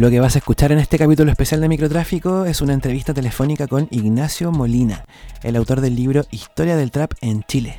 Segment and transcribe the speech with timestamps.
[0.00, 3.66] Lo que vas a escuchar en este capítulo especial de Microtráfico es una entrevista telefónica
[3.66, 5.04] con Ignacio Molina,
[5.42, 7.76] el autor del libro Historia del Trap en Chile.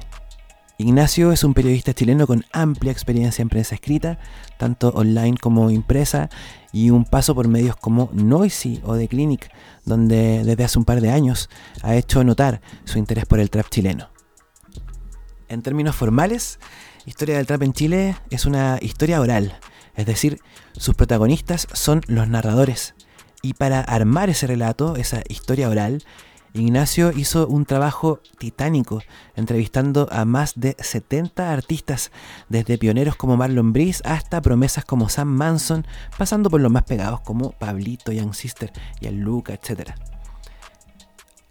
[0.78, 4.20] Ignacio es un periodista chileno con amplia experiencia en prensa escrita,
[4.60, 6.30] tanto online como impresa,
[6.72, 9.50] y un paso por medios como Noisy o The Clinic,
[9.84, 11.50] donde desde hace un par de años
[11.82, 14.12] ha hecho notar su interés por el trap chileno.
[15.48, 16.60] En términos formales,
[17.08, 19.60] Historia del Trap en Chile es una historia oral,
[19.96, 20.40] es decir,
[20.74, 22.96] sus protagonistas son los narradores.
[23.42, 26.04] Y para armar ese relato, esa historia oral,
[26.54, 29.02] Ignacio hizo un trabajo titánico,
[29.36, 32.12] entrevistando a más de 70 artistas,
[32.50, 35.88] desde pioneros como Marlon Brice hasta promesas como Sam Manson,
[36.18, 39.92] pasando por los más pegados como Pablito, Young Sister el Luca, etc.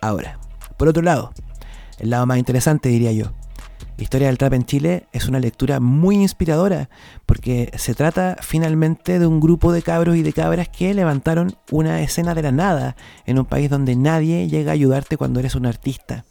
[0.03, 0.39] Ahora,
[0.77, 1.33] por otro lado,
[1.99, 3.33] el lado más interesante diría yo,
[3.99, 6.89] historia del trap en Chile es una lectura muy inspiradora
[7.27, 12.01] porque se trata finalmente de un grupo de cabros y de cabras que levantaron una
[12.01, 15.67] escena de la nada en un país donde nadie llega a ayudarte cuando eres un
[15.67, 16.25] artista.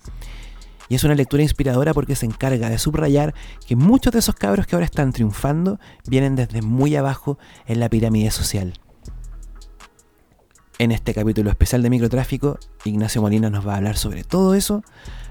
[0.90, 3.36] Y es una lectura inspiradora porque se encarga de subrayar
[3.68, 7.90] que muchos de esos cabros que ahora están triunfando vienen desde muy abajo en la
[7.90, 8.74] pirámide social.
[10.80, 14.82] En este capítulo especial de microtráfico, Ignacio Molina nos va a hablar sobre todo eso,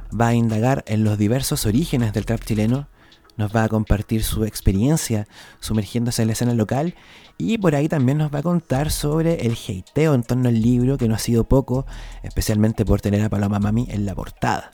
[0.09, 2.89] va a indagar en los diversos orígenes del trap chileno,
[3.37, 5.29] nos va a compartir su experiencia
[5.61, 6.95] sumergiéndose en la escena local
[7.39, 10.99] y por ahí también nos va a contar sobre el hateo en torno al libro,
[10.99, 11.87] que no ha sido poco,
[12.23, 14.73] especialmente por tener a Paloma Mami en la portada.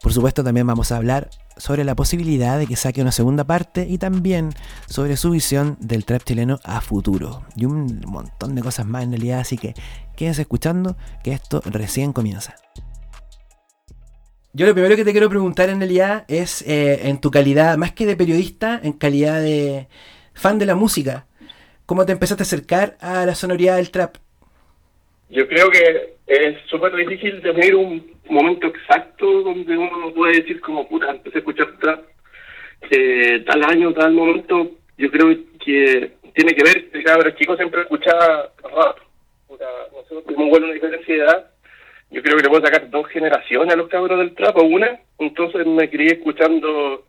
[0.00, 3.86] Por supuesto también vamos a hablar sobre la posibilidad de que saque una segunda parte
[3.88, 4.52] y también
[4.88, 7.44] sobre su visión del trap chileno a futuro.
[7.54, 9.74] Y un montón de cosas más en realidad, así que
[10.16, 12.56] quédense escuchando que esto recién comienza.
[14.54, 17.92] Yo lo primero que te quiero preguntar en realidad es, eh, en tu calidad, más
[17.92, 19.86] que de periodista, en calidad de
[20.34, 21.24] fan de la música,
[21.86, 24.16] ¿cómo te empezaste a acercar a la sonoridad del trap?
[25.30, 30.86] Yo creo que es súper difícil definir un momento exacto donde uno puede decir como,
[30.86, 32.04] puta, empecé a escuchar trap
[32.90, 34.70] eh, tal año, tal momento.
[34.98, 35.34] Yo creo
[35.64, 38.98] que tiene que ver, que cada chico siempre escuchaba rap.
[39.48, 41.51] Nosotros tuvimos una diferencia de edad
[42.12, 45.00] yo creo que le puedo sacar dos generaciones a los cabros del trap, o una.
[45.18, 47.06] Entonces me crié escuchando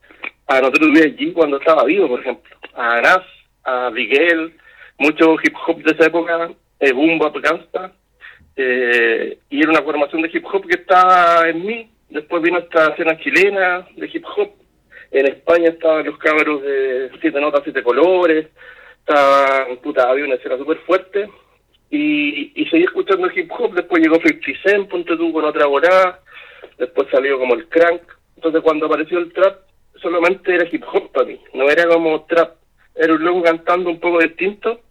[0.48, 2.56] a nosotros allí cuando estaba vivo, por ejemplo.
[2.74, 3.24] A Nas,
[3.66, 4.54] a Miguel,
[4.98, 6.50] mucho hip hop de esa época,
[6.80, 7.36] eh, Boom Bap
[8.56, 11.90] eh, y era una formación de hip hop que estaba en mí.
[12.10, 14.52] Después vino esta escena chilena de hip hop.
[15.12, 18.48] En España estaban los cabros de Siete Notas, Siete Colores.
[19.00, 21.30] Estaban, puta, había una escena súper fuerte
[21.96, 26.22] y, y seguí escuchando hip hop, después llegó 50 Cent, ponte tú con otra volada,
[26.80, 28.02] después salió como el crank,
[28.36, 29.60] entonces cuando apareció el trap,
[30.02, 32.56] solamente era hip hop para mí, no era como trap,
[32.96, 34.82] era un loco cantando un poco distinto,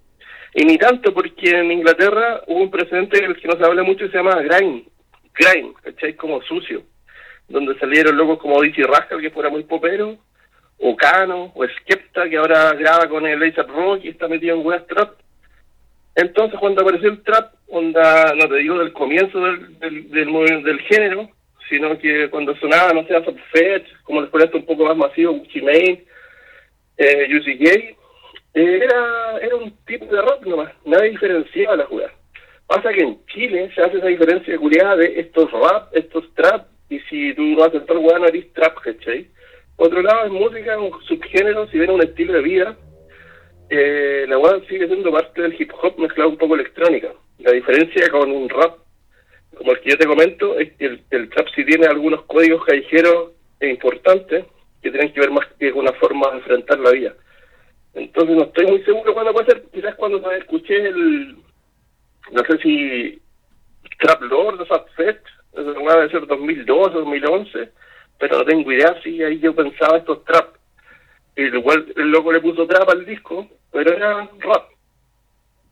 [0.54, 4.04] y ni tanto porque en Inglaterra hubo un precedente del que no se habla mucho
[4.04, 4.84] y se llama grime,
[5.34, 6.14] grime, ¿cachai?
[6.14, 6.84] Como sucio,
[7.48, 10.18] donde salieron locos como Dizzy Rascal, que fuera muy popero,
[10.78, 14.64] o Cano, o Skepta, que ahora graba con el Laser Rock y está metido en
[14.64, 15.16] weas trap,
[16.14, 21.30] entonces, cuando apareció el trap, onda, no te digo del comienzo del, del, del, género,
[21.68, 23.14] sino que cuando sonaba, no sé,
[23.52, 26.04] Fetch, como después esto un poco más masivo, Gucci Mane,
[26.98, 27.96] eh, J,
[28.54, 32.12] era, era un tipo de rock nomás, nadie diferenciaba la jugada.
[32.66, 37.00] Pasa que en Chile se hace esa diferencia culiada de estos rap, estos trap, y
[37.00, 39.28] si tú no haces tal weá, no eres trap, ¿cachai?
[39.76, 42.76] Por otro lado, es música, un subgénero, si bien un estilo de vida,
[43.74, 47.08] eh, la web sigue siendo parte del hip hop mezclado un poco electrónica.
[47.38, 48.76] La diferencia con un rap,
[49.56, 53.32] como el que yo te comento, es que el, trap sí tiene algunos códigos callejeros
[53.60, 54.44] e importantes
[54.82, 57.14] que tienen que ver más que con una forma de enfrentar la vida.
[57.94, 61.36] Entonces no estoy muy seguro cuándo puede ser, quizás cuando escuché el,
[62.30, 63.22] no sé si
[64.00, 65.24] Trap Lord o Fat Fest,
[65.54, 67.70] debe ser 2012 2011,
[68.18, 70.56] pero no tengo idea si ahí yo pensaba estos trap.
[71.36, 74.68] Y igual el loco le puso trap al disco, pero era rap.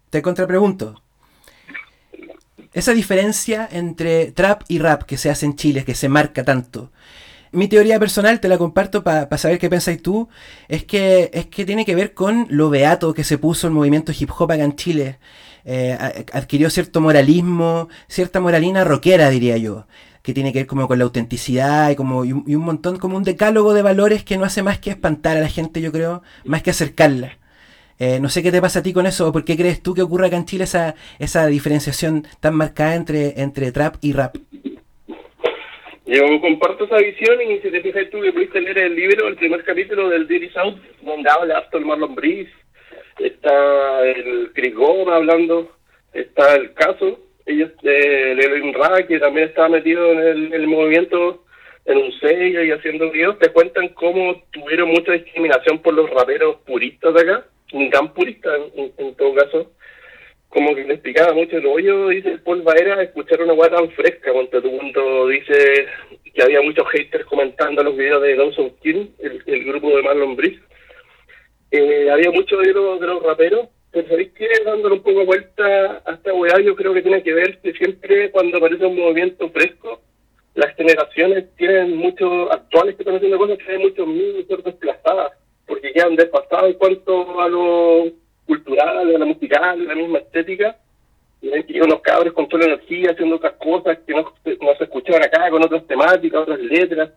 [0.08, 1.00] Te contrapregunto.
[2.72, 6.92] Esa diferencia entre trap y rap que se hace en Chile, que se marca tanto.
[7.52, 10.28] Mi teoría personal, te la comparto para saber qué pensáis tú,
[10.68, 14.12] es que, es que tiene que ver con lo beato que se puso el movimiento
[14.16, 15.18] hip hop acá en Chile.
[15.64, 15.98] Eh,
[16.32, 19.86] adquirió cierto moralismo, cierta moralina rockera, diría yo
[20.22, 23.24] que tiene que ver como con la autenticidad y como y un, montón, como un
[23.24, 26.62] decálogo de valores que no hace más que espantar a la gente, yo creo, más
[26.62, 27.38] que acercarla.
[27.98, 29.94] Eh, no sé qué te pasa a ti con eso, o por qué crees tú
[29.94, 34.36] que ocurre acá en Chile esa, esa diferenciación tan marcada entre, entre trap y rap.
[36.06, 39.36] Yo comparto esa visión y si te fijas tú que pudiste leer el libro, el
[39.36, 42.50] primer capítulo del Dirty South, donde habla Aston Marlon Breeze,
[43.18, 45.70] está el Goma hablando,
[46.12, 47.18] está el caso,
[47.50, 51.44] ellos, eh, el Ra, que también estaba metido en el, movimiento
[51.84, 56.56] en un sello y haciendo videos, te cuentan cómo tuvieron mucha discriminación por los raperos
[56.66, 59.72] puristas de acá, ni tan puristas en, todo caso,
[60.48, 64.32] como que le explicaba mucho el hoyo, dice Paul Baera, escuchar una guata tan fresca,
[64.32, 65.86] cuando todo mundo dice
[66.34, 70.60] que había muchos haters comentando los videos de Dawson King, el, grupo de Marlon Brice.
[71.70, 76.02] Eh, había muchos de los, de los raperos, pero sabéis que dándole un poco vuelta
[76.04, 79.48] a esta weá, yo creo que tiene que ver que siempre cuando aparece un movimiento
[79.50, 80.00] fresco,
[80.54, 85.32] las generaciones tienen muchos actuales que están haciendo cosas que hay muchos mil desplazadas,
[85.66, 88.04] porque quedan despasados en cuanto a lo
[88.46, 90.76] cultural, a la musical, a la misma estética.
[91.42, 94.74] Y hay que unos cabros con toda la energía haciendo otras cosas que no, no
[94.76, 97.10] se escuchaban acá, con otras temáticas, otras letras.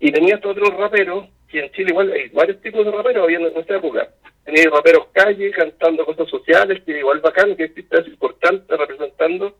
[0.00, 3.38] Y tenía estos otros raperos, que en Chile igual hay varios tipos de raperos había
[3.38, 4.08] en esa época.
[4.44, 9.56] Tenía raperos calle cantando cosas sociales, que igual bacán, que existe, es importante, representando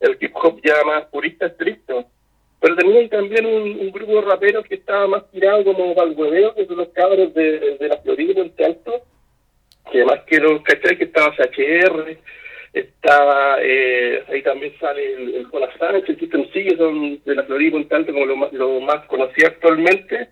[0.00, 2.04] el hip hop ya más purista, estricto.
[2.60, 6.66] Pero tenía también un, grupo de raperos que estaba más tirado como al hueveo, que
[6.66, 9.02] son los cabros de, de la Florida, Monte Alto,
[9.90, 12.16] que más que los cachai, que estaba CHR,
[12.72, 17.42] estaba, eh, ahí también sale el, el Jonas Sánchez, el System que son de la
[17.44, 20.28] Florida Monte Alto como lo más, lo más conocido actualmente.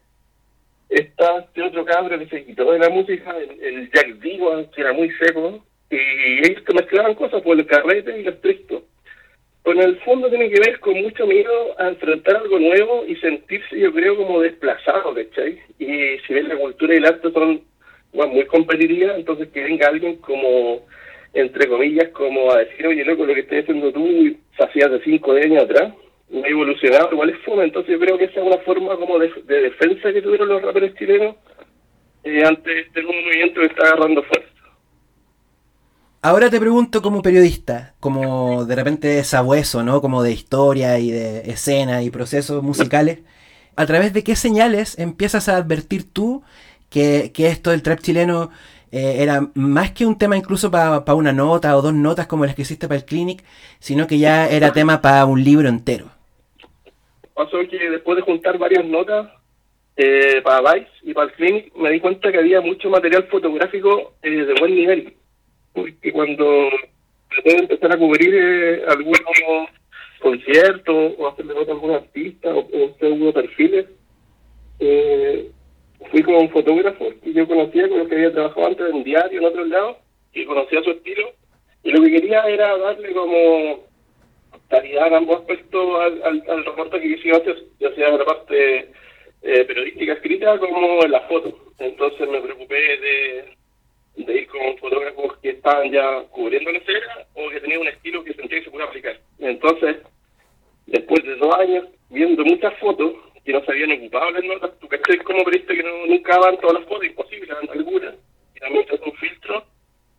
[0.91, 4.93] Está este otro cabro que se quitó de la música, el, Jack Divo, que era
[4.93, 8.85] muy seco, y ellos que mezclaban cosas por el carrete y lo estricto
[9.73, 13.79] en el fondo tiene que ver con mucho miedo a enfrentar algo nuevo y sentirse,
[13.79, 15.61] yo creo, como desplazado, ¿cachai?
[15.79, 17.63] Y si ves la cultura y el arte son
[18.13, 20.87] muy competitivas, entonces que venga alguien como,
[21.35, 25.33] entre comillas, como a decir, oye, loco, lo que estás haciendo tú hacías de cinco
[25.33, 25.93] años atrás,
[26.31, 29.31] muy evolucionado, igual es fome, entonces yo creo que esa es una forma como de,
[29.47, 31.37] defensa que tuvieron los raperos chilenos
[32.23, 34.49] eh, ante este movimiento que está agarrando fuerza.
[36.23, 40.03] Ahora te pregunto como periodista, como de repente sabueso, ¿no?
[40.03, 43.21] Como de historia y de escena y procesos musicales.
[43.75, 46.43] ¿A través de qué señales empiezas a advertir tú
[46.91, 48.51] que, esto del trap chileno
[48.93, 52.55] eh, era más que un tema incluso para una nota o dos notas como las
[52.55, 53.43] que hiciste para el Clinic,
[53.79, 56.20] sino que ya era tema para un libro entero?
[57.41, 59.31] Pasó que después de juntar varias notas
[59.97, 64.13] eh, para Vice y para el Clinic, me di cuenta que había mucho material fotográfico
[64.23, 65.15] eh, de buen nivel.
[65.73, 66.69] Porque cuando
[67.31, 69.23] traté de empezar a cubrir eh, algunos
[70.21, 73.87] conciertos o hacerle nota a algún artista o, hacer algunos perfiles,
[74.79, 75.51] eh,
[76.11, 79.41] fui con un fotógrafo que yo conocía, con el que había trabajado antes en diario
[79.41, 79.97] en otro lado,
[80.35, 81.31] y conocía su estilo,
[81.85, 83.90] y lo que quería era darle como
[84.71, 88.91] calidad en ambos aspectos al, al, al reporte que quisiera hacer, ya sea la parte
[89.43, 91.59] eh, periodística escrita como en la foto.
[91.79, 93.61] Entonces me preocupé de
[94.17, 98.25] de ir con fotógrafos que estaban ya cubriendo la escena o que tenían un estilo
[98.25, 99.19] que sentía que se podía aplicar.
[99.39, 99.97] Entonces,
[100.87, 103.13] después de dos años viendo muchas fotos
[103.45, 106.59] que no se habían ocupado las notas, tú caché como periodista que no, nunca van
[106.59, 108.15] todas las fotos, imposible, van algunas,
[108.55, 109.65] y también haces un filtro,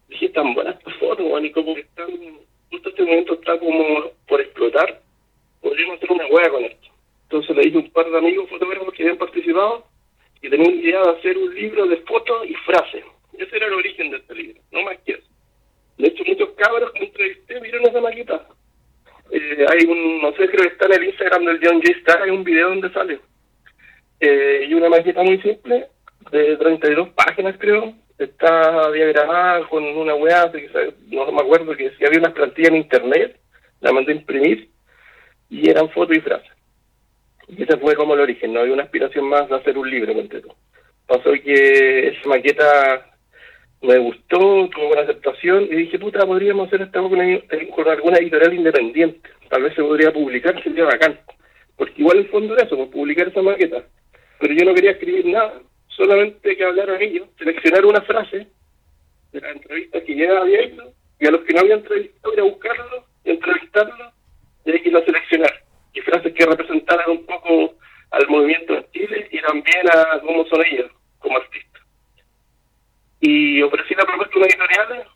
[0.07, 2.09] dije, tan buenas estas fotos, y como que están,
[2.71, 5.01] justo este momento está como por explotar,
[5.61, 6.87] podríamos hacer una hueá con esto.
[7.23, 9.85] Entonces le dije a un par de amigos fotógrafos que habían participado
[10.41, 13.03] y tenían idea de hacer un libro de fotos y frases
[13.41, 15.27] ese era el origen de este libro, no más que eso.
[15.97, 18.47] De hecho, muchos cabros que entrevisté vieron esa maqueta.
[19.31, 21.91] Eh, hay un, no sé, creo que está en el Instagram del John J.
[21.99, 23.19] Star, hay un video donde sale.
[24.19, 25.87] Eh, y una maqueta muy simple,
[26.31, 27.93] de 32 páginas creo,
[28.25, 30.51] está diagramada con una weá,
[31.07, 33.39] no me acuerdo, que si había unas plantillas en internet,
[33.79, 34.69] la mandé a imprimir,
[35.49, 36.51] y eran fotos y frases.
[37.47, 40.13] Y ese fue como el origen, no había una aspiración más de hacer un libro,
[40.13, 40.29] me
[41.07, 43.11] Pasó que esa maqueta
[43.81, 44.37] me gustó,
[44.69, 49.29] tuvo buena aceptación y dije, puta, podríamos hacer esta con, con alguna editorial independiente.
[49.49, 51.19] Tal vez se podría publicar, sería bacán.
[51.75, 53.83] Porque igual el fondo de eso, pues, publicar esa maqueta.
[54.39, 55.61] Pero yo no quería escribir nada,
[55.95, 58.47] solamente que hablaran ellos, seleccionar una frase
[59.31, 62.39] de la entrevista que ya había hecho y a los que no había entrevistado ir
[62.39, 64.11] a buscarlo, entrevistarlo
[64.65, 65.63] y hay que a seleccionar.
[65.93, 67.75] Y frases que representaran un poco
[68.11, 71.71] al movimiento de Chile y también a cómo son ellos como artistas
[73.21, 75.07] y ofrecí la propuesta a una editorial,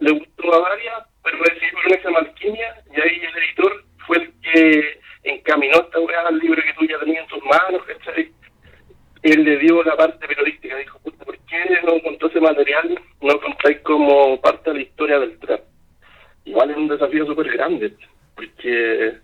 [0.00, 4.18] le gustó a varias, pero recibí por una llama Alquimia, y ahí el editor fue
[4.18, 8.30] el que encaminó esta weá al libro que tú ya tenías en tus manos, ¿cachai?
[9.22, 13.00] Él le dio la parte periodística, dijo, ¿por qué no contó ese material?
[13.20, 15.60] No contáis como parte de la historia del trap.
[16.44, 17.94] Igual es un desafío súper grande,
[18.34, 19.14] porque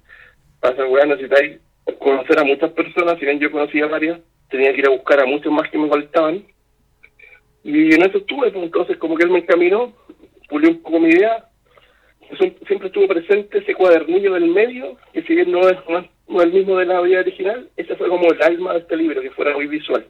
[0.60, 1.58] para esa weá necesitáis
[1.98, 5.26] conocer a muchas personas, si bien yo conocía varias, tenía que ir a buscar a
[5.26, 6.44] muchos más que me faltaban,
[7.64, 9.92] y en eso estuve, pues, entonces como que él me encaminó
[10.48, 11.44] pulí un poco mi idea.
[12.66, 16.76] siempre estuvo presente ese cuadernillo del medio, que si bien no es, no el mismo
[16.76, 19.66] de la vida original, ese fue como el alma de este libro, que fuera muy
[19.66, 20.06] visual.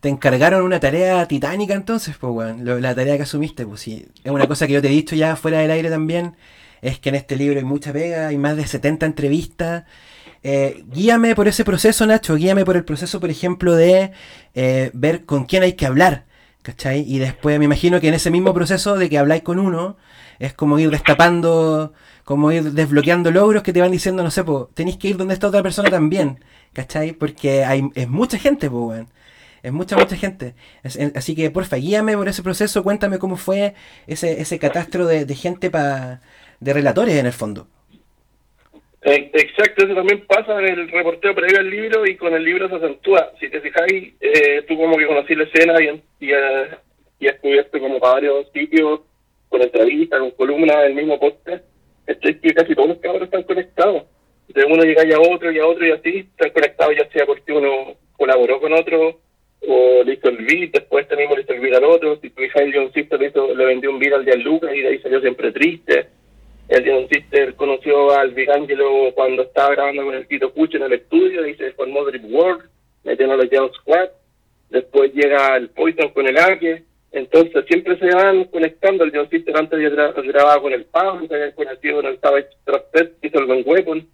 [0.00, 4.06] Te encargaron una tarea titánica entonces, pues, la tarea que asumiste, pues sí.
[4.24, 6.34] Es una cosa que yo te he dicho ya fuera del aire también,
[6.80, 9.84] es que en este libro hay mucha pega, hay más de 70 entrevistas.
[10.42, 14.12] Eh, guíame por ese proceso, Nacho, guíame por el proceso, por ejemplo, de
[14.54, 16.24] eh, ver con quién hay que hablar,
[16.62, 17.04] ¿cachai?
[17.06, 19.96] Y después me imagino que en ese mismo proceso de que habláis con uno,
[20.38, 21.92] es como ir destapando,
[22.24, 25.34] como ir desbloqueando logros que te van diciendo, no sé, pues, tenéis que ir donde
[25.34, 27.12] está otra persona también, ¿cachai?
[27.12, 29.08] Porque hay, es mucha gente, pues, weón.
[29.62, 30.54] Es mucha, mucha gente.
[31.14, 33.74] así que, porfa, guíame por ese proceso, cuéntame cómo fue
[34.06, 36.20] ese, ese catastro de, gente pa,
[36.60, 37.68] de relatores en el fondo.
[39.02, 42.68] Eh, exacto, eso también pasa en el reporteo previo al libro y con el libro
[42.68, 43.32] se acentúa.
[43.40, 46.76] Si te fijáis, eh, tú como que conocí la escena y, y, uh,
[47.18, 49.00] y estuviste como para varios sitios
[49.48, 51.64] con entrevistas, con columnas del mismo podcast,
[52.06, 54.04] es que casi todos los cabros están conectados.
[54.48, 57.52] De uno llega a otro y a otro y así, están conectados ya sea porque
[57.52, 59.20] uno colaboró con otro
[59.66, 62.42] o le hizo el beat, después tenemos le hizo el beat al otro, si tu
[62.42, 65.20] hija el John le, hizo, le vendió un beat al Lucas y de ahí salió
[65.20, 66.08] siempre triste.
[66.70, 70.92] El John Sister conoció al Angelo cuando estaba grabando con el Tito Pucho en el
[70.92, 72.62] estudio, y se formó Drip World,
[73.02, 74.10] metiendo a los Young Squad,
[74.68, 79.56] después llega el Poison con el Ake, entonces siempre se van conectando, el John Sister
[79.56, 82.50] antes de grabar con el Pablo, que había conocido en el Savage
[83.20, 84.06] hizo el Ben Weapon,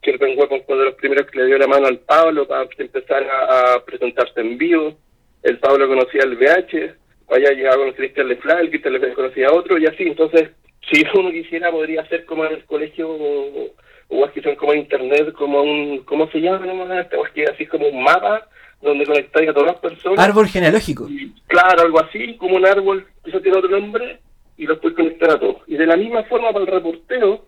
[0.00, 2.48] que el Ben Weapon fue de los primeros que le dio la mano al Pablo
[2.48, 4.96] para empezar a, presentarse en vivo.
[5.42, 6.94] El Pablo conocía al VH,
[7.28, 10.04] allá llegaba con Cristian Lefla, el Cristian Lefla conocía a otro y así.
[10.04, 10.48] Entonces,
[10.90, 13.70] si uno quisiera, podría ser como en el colegio o,
[14.08, 16.66] o que son como en internet, como un, ¿cómo se llama?
[16.66, 18.46] O es que así como un mapa
[18.80, 20.18] donde conectáis a todas las personas.
[20.18, 21.08] Árbol genealógico.
[21.46, 24.20] claro, algo así, como un árbol, eso tiene otro nombre,
[24.56, 25.62] y los puedes conectar a todos.
[25.66, 27.46] Y de la misma forma para el reportero,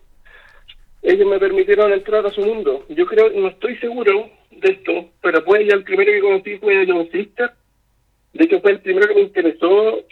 [1.01, 2.85] ellos me permitieron entrar a su mundo.
[2.89, 6.85] Yo creo, no estoy seguro de esto, pero pues ya el primero que conocí fue
[6.87, 7.51] John Sister.
[8.33, 10.03] De hecho, fue el primero que me interesó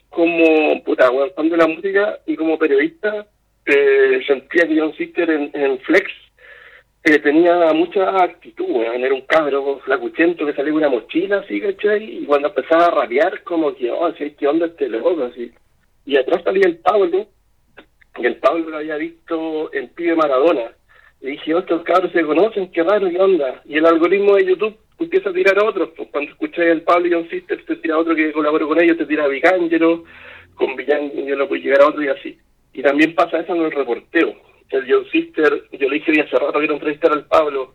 [1.09, 3.27] bueno, fan de la música y como periodista.
[3.65, 6.09] Eh, sentía que John Sister en, Flex
[7.03, 12.23] eh, tenía mucha actitud, era un cabro flacuchento que salía con una mochila, así, ¿cachai?
[12.23, 15.23] Y cuando empezaba a rabiar, como que, oh, así, ¿qué onda este loco?
[15.23, 15.51] Así.
[16.05, 17.27] Y atrás salía el Pablo,
[18.17, 20.71] y el Pablo lo había visto en Pibe Maradona
[21.21, 23.61] y dije, estos cabros se conocen, qué raro, qué onda.
[23.65, 25.89] Y el algoritmo de YouTube empieza a tirar a otros.
[25.95, 28.81] Pues cuando escucháis el Pablo y John Sister, te tira a otro que colaboró con
[28.81, 30.05] ellos, te tira a Vicangelo,
[30.59, 32.37] con Vicangelo puede llegar a otro y así.
[32.73, 34.35] Y también pasa eso en el reporteo.
[34.69, 37.73] El John Sister, yo le dije hace rato quiero entrevistar al Pablo,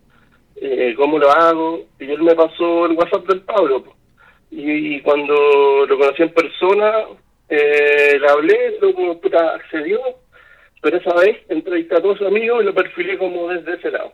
[0.56, 1.86] eh, ¿cómo lo hago?
[1.98, 3.84] Y él me pasó el WhatsApp del Pablo.
[4.52, 5.34] Y, cuando
[5.88, 7.06] lo conocí en persona,
[7.48, 9.98] eh, le hablé, luego puta, accedió
[10.84, 14.12] pero esa vez entrevisté a todos sus amigos y lo perfilé como desde ese lado.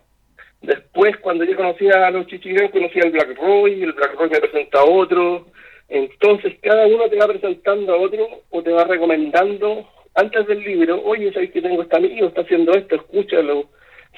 [0.62, 4.38] Después, cuando yo conocía a los chichiganos, conocía al Black Roy, el Black Roy me
[4.38, 5.46] presenta a otro.
[5.90, 11.02] Entonces, cada uno te va presentando a otro o te va recomendando antes del libro,
[11.04, 12.28] oye, ¿sabes que tengo este amigo?
[12.28, 13.68] Está haciendo esto, escúchalo.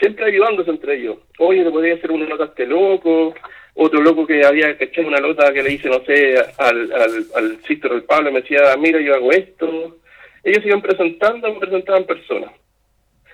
[0.00, 1.18] Siempre ayudándose entre ellos.
[1.38, 3.34] Oye, te podría hacer una nota a este loco,
[3.74, 7.62] otro loco que había echar una nota que le hice, no sé, al, al, al
[7.62, 9.96] del Pablo, me decía, mira, yo hago esto
[10.44, 12.52] ellos iban presentando, me presentaban personas.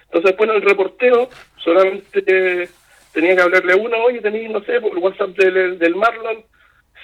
[0.04, 2.68] Entonces después en el reporteo solamente
[3.12, 6.44] tenía que hablarle uno, oye, tenía, no sé, por WhatsApp del, del Marlon,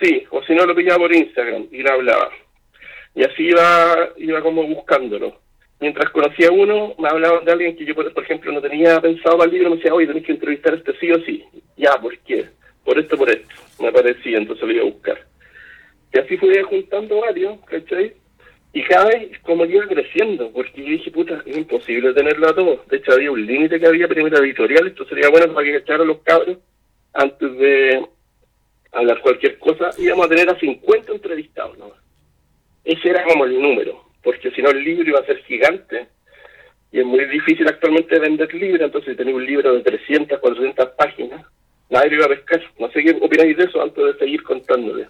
[0.01, 2.31] sí, o si no lo pillaba por Instagram y le hablaba.
[3.15, 5.39] Y así iba, iba como buscándolo.
[5.81, 9.51] Mientras conocía uno, me hablaban de alguien que yo, por, ejemplo, no tenía pensado para
[9.51, 11.45] el libro, me decía, oye, tenés que entrevistar a este sí o sí.
[11.77, 12.47] Ya, ¿por qué?
[12.85, 13.55] Por esto, por esto.
[13.81, 15.19] Me parecía, entonces lo iba a buscar.
[16.13, 18.15] Y así fui juntando varios, ¿cachai?
[18.73, 22.89] Y cada vez como iba creciendo, porque yo dije, puta, es imposible tenerlo a todos.
[22.89, 26.09] De hecho, había un límite que había primero editorial, esto sería bueno para que echaran
[26.09, 26.59] los cabros
[27.13, 28.05] antes de
[28.95, 31.93] hablar cualquier cosa, íbamos a tener a 50 entrevistados, ¿no?
[32.85, 36.09] Ese era como el número, porque si no el libro iba a ser gigante,
[36.93, 41.45] y es muy difícil actualmente vender libros, entonces tenía un libro de 300, 400 páginas,
[41.91, 42.63] nadie lo iba a pescar.
[42.79, 45.07] No sé qué opináis de eso antes de seguir contándole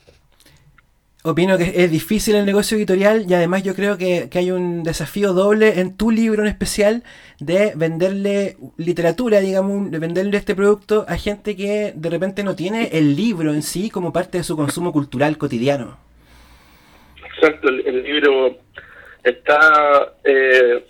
[1.26, 5.32] opino que es difícil el negocio editorial y además yo creo que, hay un desafío
[5.32, 7.02] doble en tu libro en especial
[7.40, 12.90] de venderle literatura, digamos, de venderle este producto a gente que de repente no tiene
[12.92, 15.96] el libro en sí como parte de su consumo cultural cotidiano.
[17.24, 18.58] Exacto, el, libro
[19.22, 20.84] está eh,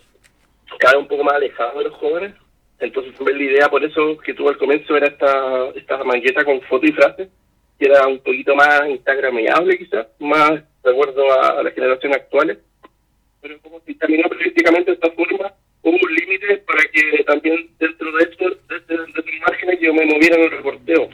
[0.77, 2.33] cada vez un poco más alejado de los jóvenes,
[2.79, 6.85] entonces la idea por eso que tuvo al comienzo era esta, esta maqueta con foto
[6.85, 7.29] y frase
[7.77, 10.51] que era un poquito más instagramable quizás, más
[10.83, 12.57] de acuerdo a, las generaciones actuales.
[13.41, 18.11] pero como si terminó periodísticamente de esta forma, hubo un límite para que también dentro
[18.17, 21.09] de esto, de, de, márgenes, yo me moviera en el reporteo.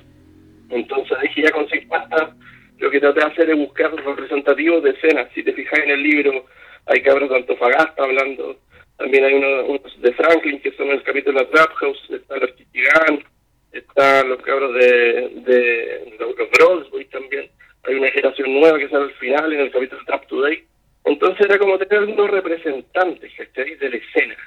[0.69, 2.35] Entonces dije ya con 50,
[2.77, 5.27] lo que traté de hacer es buscar representativos de escenas.
[5.33, 6.45] Si te fijas en el libro,
[6.85, 8.57] hay cabros de Antofagasta hablando,
[8.97, 12.55] también hay unos, de Franklin que son el capítulo de la Trap House, está los
[12.55, 13.23] Chichigán,
[13.71, 17.49] están los cabros de, de, los también.
[17.83, 20.63] Hay una generación nueva que sale al final en el capítulo Trap Today.
[21.05, 24.37] Entonces era como tener unos representantes, De la escena.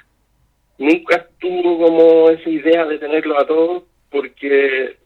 [0.77, 4.97] Nunca tuvo como esa idea de tenerlo a todos porque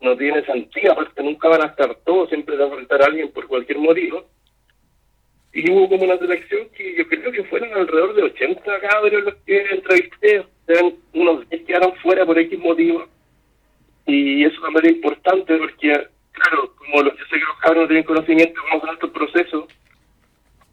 [0.00, 3.46] no tiene sentido, aparte nunca van a estar todos, siempre va a faltar alguien por
[3.46, 4.24] cualquier motivo.
[5.52, 9.34] Y hubo como una selección que yo creo que fueron alrededor de 80 cabros los
[9.46, 10.44] que entrevisté,
[11.12, 13.06] unos 10 quedaron fuera por X motivo.
[14.12, 17.88] Y eso también es importante porque, claro, como los, yo sé que los cabros no
[17.88, 19.64] tienen conocimiento cómo son estos procesos,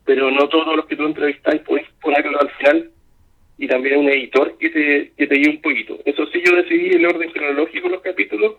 [0.06, 2.92] pero no todos los que tú entrevistáis podéis ponerlo al final
[3.58, 6.00] y también un editor que te, que te guíe un poquito.
[6.06, 8.56] Eso sí, yo decidí el orden cronológico de los capítulos,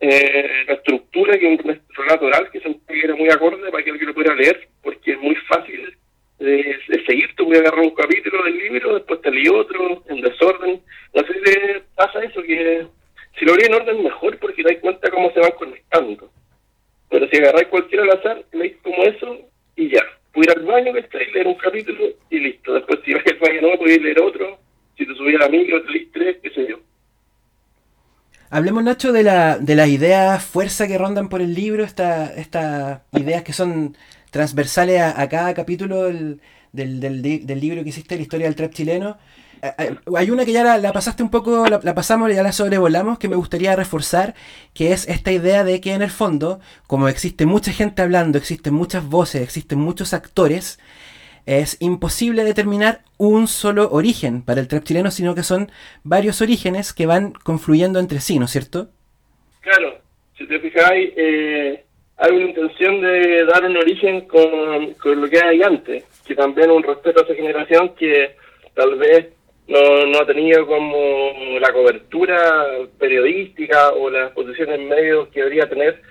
[0.00, 1.58] eh, la estructura, que un
[1.96, 5.20] relato oral que que era muy acorde para que alguien lo pudiera leer, porque es
[5.20, 5.96] muy fácil
[6.38, 7.34] de, seguir.
[7.36, 10.80] Tú puedes agarrar un capítulo del libro, después te leí otro, en desorden.
[11.14, 12.86] No sé si te pasa eso, que
[13.38, 16.30] si lo leí en orden mejor, porque das cuenta cómo se van conectando.
[17.08, 19.38] Pero si agarráis cualquiera al azar, leís como eso
[19.76, 20.02] y ya
[20.36, 22.74] ir al baño, que y leer un capítulo y listo.
[22.74, 24.58] Después, si vas al baño no, puedes leer otro.
[24.96, 26.78] Si te subís a la micro, te lees tres, qué sé yo.
[28.50, 33.04] Hablemos, Nacho, de, la, de las ideas fuerza que rondan por el libro, estas esta
[33.12, 33.96] ideas que son
[34.30, 36.40] transversales a, cada capítulo del,
[36.72, 39.18] del, del, libro que hiciste, la historia del trap chileno.
[39.62, 43.18] Eh, hay una que ya la, pasaste un poco, la, la, pasamos, ya la sobrevolamos,
[43.18, 44.34] que me gustaría reforzar,
[44.74, 48.74] que es esta idea de que en el fondo, como existe mucha gente hablando, existen
[48.74, 50.78] muchas voces, existen muchos actores,
[51.46, 55.70] es imposible determinar un solo origen para el trap chileno, sino que son
[56.04, 58.90] varios orígenes que van confluyendo entre sí, ¿no es cierto?
[59.60, 59.98] Claro,
[60.38, 61.84] si te fijáis, eh,
[62.16, 66.70] hay una intención de dar un origen con, con lo que hay antes, que también
[66.70, 68.36] un respeto a esa generación que
[68.74, 69.28] tal vez
[69.70, 72.66] no, no ha tenido como la cobertura
[72.98, 76.02] periodística o las posiciones en medios que debería tener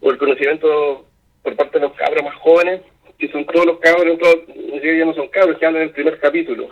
[0.00, 1.04] o el conocimiento
[1.42, 2.80] por parte de los cabros más jóvenes,
[3.18, 4.38] que son todos los cabros, todos,
[4.80, 6.68] ya no son cabros, que hablan en el primer capítulo,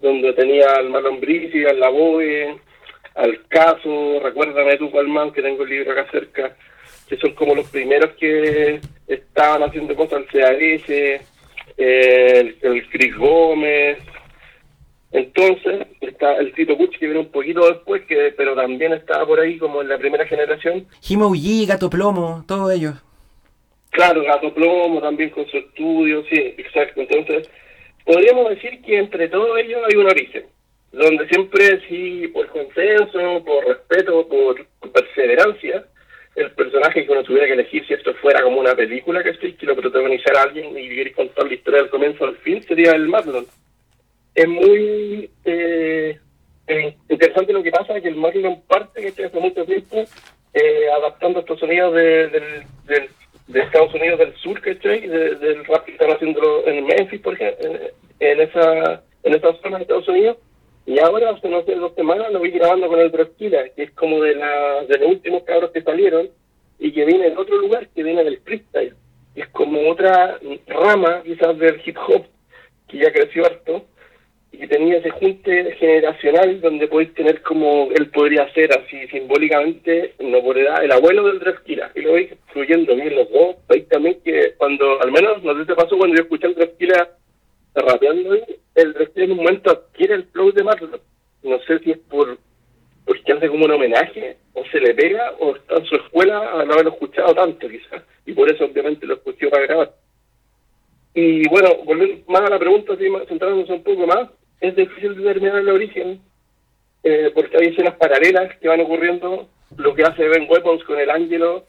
[0.00, 2.58] donde tenía al Marlon al Lavoe,
[3.14, 6.54] al Caso, recuérdame tú, más que tengo el libro acá cerca,
[7.08, 10.90] que son como los primeros que estaban haciendo cosas al CAS,
[11.78, 13.98] el, el Chris Gómez,
[15.12, 19.40] entonces, está el Tito Puch que viene un poquito después, que pero también estaba por
[19.40, 20.86] ahí como en la primera generación.
[21.00, 21.32] Jimo
[21.66, 22.94] Gato Plomo, todos ellos.
[23.90, 27.00] Claro, Gato Plomo también con su estudio, sí, exacto.
[27.00, 27.48] Entonces,
[28.04, 30.46] podríamos decir que entre todos ellos hay un origen,
[30.92, 35.84] donde siempre, sí, por consenso, por respeto, por, perseverancia,
[36.34, 39.54] el personaje que uno tuviera que elegir si esto fuera como una película que, sí,
[39.54, 43.46] que lo protagonizara alguien y contar la historia del comienzo al fin, sería el Marlon
[44.36, 46.18] es muy eh,
[46.66, 50.04] eh, interesante lo que pasa, que el Marlon parte que hace mucho tiempo
[50.52, 52.28] eh, adaptando estos sonidos de,
[53.48, 55.06] de, Estados Unidos del sur, ¿cachai?
[55.08, 57.66] del rap que están haciendo en Memphis, por ejemplo,
[58.20, 60.36] en, esa en esa zona de Estados Unidos.
[60.84, 63.90] Y ahora, hace no sé, dos semanas lo vi grabando con el Drosquila, que es
[63.92, 66.28] como de, la, de los últimos cabros que salieron
[66.78, 68.94] y que viene de otro lugar, que viene del freestyle.
[69.34, 72.26] Es como otra rama, quizás, del hip hop,
[72.88, 73.84] que ya creció harto
[74.58, 80.42] y tenía ese junte generacional donde podéis tener como él podría ser así simbólicamente, no
[80.42, 83.56] por edad, el abuelo del Drefkila, y lo veis fluyendo bien los dos.
[83.68, 87.10] Veis también que cuando, al menos, no sé si pasó cuando yo escuché al Drefkila
[87.74, 88.34] rapeando,
[88.74, 91.00] el Drefkila en un momento adquiere el flow de Marlon.
[91.42, 92.38] No sé si es por
[93.06, 96.70] porque hace como un homenaje, o se le pega, o está en su escuela al
[96.70, 99.94] haberlo escuchado tanto, quizás, y por eso obviamente lo escuchó para grabar.
[101.14, 104.28] Y bueno, volviendo más a la pregunta, así, centrándonos un poco más,
[104.60, 106.20] es difícil determinar el origen,
[107.02, 109.48] eh, porque hay escenas paralelas que van ocurriendo.
[109.76, 111.66] Lo que hace Ben Weapons con el Ángelo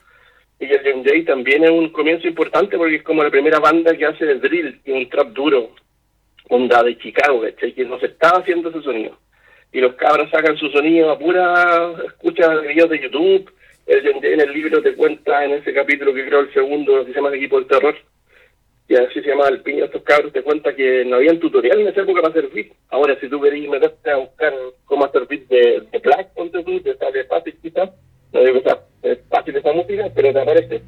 [0.59, 3.95] y el John Jay también es un comienzo importante porque es como la primera banda
[3.95, 5.71] que hace drill y un trap duro,
[6.49, 9.17] onda de Chicago, que no se estaba haciendo ese sonido.
[9.71, 13.51] Y los cabros sacan su sonido a pura escucha de videos de YouTube.
[13.85, 17.05] El John Jay en el libro te cuenta en ese capítulo que creo el segundo,
[17.05, 17.95] que se llama el equipo del terror,
[18.89, 21.87] y así se llama el piño estos cabros, te cuenta que no había tutorial en
[21.87, 22.67] esa época para hacer beat.
[22.89, 24.53] Ahora, si tú querés meterte a buscar
[24.85, 27.89] cómo hacer beat de, de Black, ponte tú, de, de fácil quizás,
[28.31, 30.81] no digo que es fácil esa música, pero te aparece.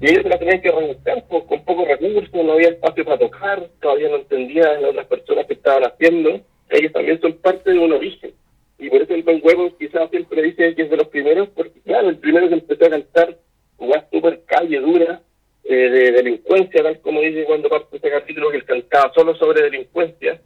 [0.00, 4.08] Y ellos la tenían que rebuscar con pocos recursos, no había espacio para tocar, todavía
[4.08, 6.40] no entendían las personas que estaban haciendo.
[6.70, 8.32] Ellos también son parte de un origen.
[8.78, 11.80] Y por eso el buen huevo quizás siempre dice que es de los primeros, porque
[11.82, 13.36] claro, el primero que empezó a cantar,
[13.76, 15.20] una super calle dura,
[15.64, 19.62] eh, de delincuencia, tal como dice cuando parte este capítulo, que él cantaba solo sobre
[19.62, 20.40] delincuencia.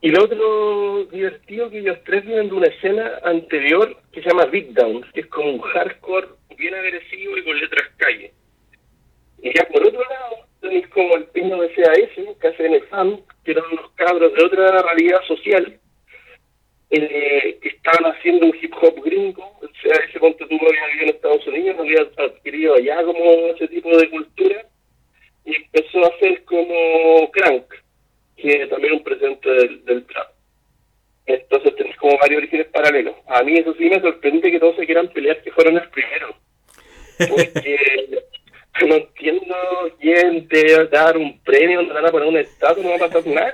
[0.00, 4.46] Y lo otro divertido que ellos tres vienen de una escena anterior que se llama
[4.46, 8.32] Beatdown, que es como un hardcore bien agresivo y con letras calle.
[9.42, 13.52] Y ya por otro lado, tenéis como el pino de CAS, que hacen fan, que
[13.52, 15.78] eran unos cabros de otra realidad social,
[16.90, 19.58] eh, estaban haciendo un hip hop gringo.
[19.62, 23.22] El CAS, cuando tú había vivido en Estados Unidos, había adquirido allá como
[23.54, 24.66] ese tipo de cultura,
[25.44, 27.64] y empezó a hacer como crank,
[28.36, 30.28] que también es un presente del, del trap.
[31.26, 33.14] Entonces tenés como varios orígenes paralelos.
[33.26, 36.34] A mí eso sí me sorprende que todos se quieran pelear que fueron los primeros.
[37.18, 37.76] Porque
[38.86, 39.54] no entiendo
[40.00, 42.96] quién te va a dar un premio, no van a poner un estatua, no va
[42.96, 43.52] a pasar nada,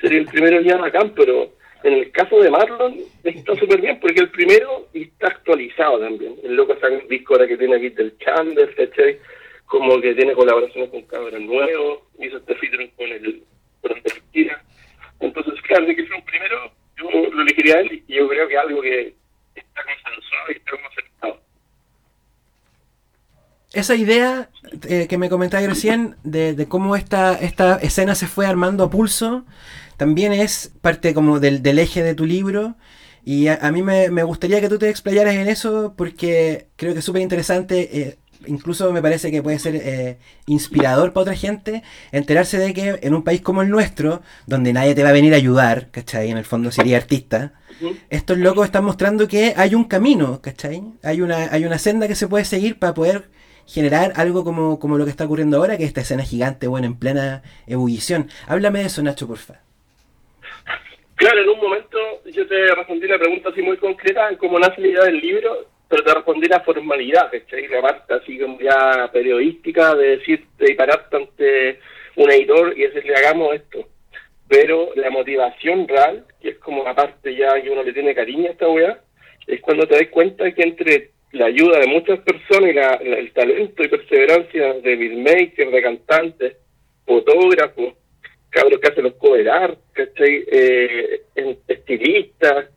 [0.00, 1.55] Sería el primero día bacán, pero
[1.86, 6.34] en el caso de Marlon está súper bien porque el primero está actualizado también.
[6.42, 9.20] El loco saca un disco ahora que tiene aquí del Chandler, ¿cachai?
[9.66, 13.42] Como que tiene colaboraciones con cabros nuevos, hizo este featuring con el
[13.82, 14.50] con el
[15.20, 18.48] Entonces, claro, de que fue un primero, yo lo elegiría a él y yo creo
[18.48, 19.14] que algo que
[19.54, 21.45] está consensuado y está como aceptado
[23.80, 24.50] esa idea
[24.88, 29.44] eh, que me comentabas recién de, cómo esta, esta escena se fue armando a pulso,
[29.96, 32.76] también es parte como del, del eje de tu libro.
[33.24, 37.04] Y a, mí me, gustaría que tú te explayaras en eso porque creo que es
[37.04, 38.00] súper interesante.
[38.00, 43.00] Eh, incluso me parece que puede ser eh, inspirador para otra gente enterarse de que
[43.02, 46.30] en un país como el nuestro, donde nadie te va a venir a ayudar, ¿cachai?
[46.30, 47.52] En el fondo sería artista,
[48.10, 50.84] estos locos están mostrando que hay un camino, ¿cachai?
[51.02, 53.28] Hay una, hay una senda que se puede seguir para poder
[53.66, 56.98] generar algo como, como lo que está ocurriendo ahora, que esta escena gigante, bueno, en
[56.98, 58.28] plena ebullición.
[58.46, 59.60] Háblame de eso, Nacho, porfa.
[61.16, 64.80] Claro, en un momento yo te respondí una pregunta así muy concreta en cómo nace
[64.82, 67.68] la idea del libro, pero te respondí la formalidad, ¿cachai?
[67.68, 71.80] La parte así como ya periodística de decirte y pararte ante
[72.16, 73.88] un editor y decirle hagamos esto.
[74.48, 78.48] Pero la motivación real, que es como la parte ya que uno le tiene cariño
[78.48, 79.00] a esta weá,
[79.46, 83.82] es cuando te das cuenta que entre la ayuda de muchas personas y el talento
[83.82, 86.56] y perseverancia de beatmakers, de cantantes,
[87.04, 87.94] fotógrafos,
[88.50, 89.78] cabros que hacen los cover art,
[90.18, 91.22] Eh,
[91.68, 92.70] estilistas,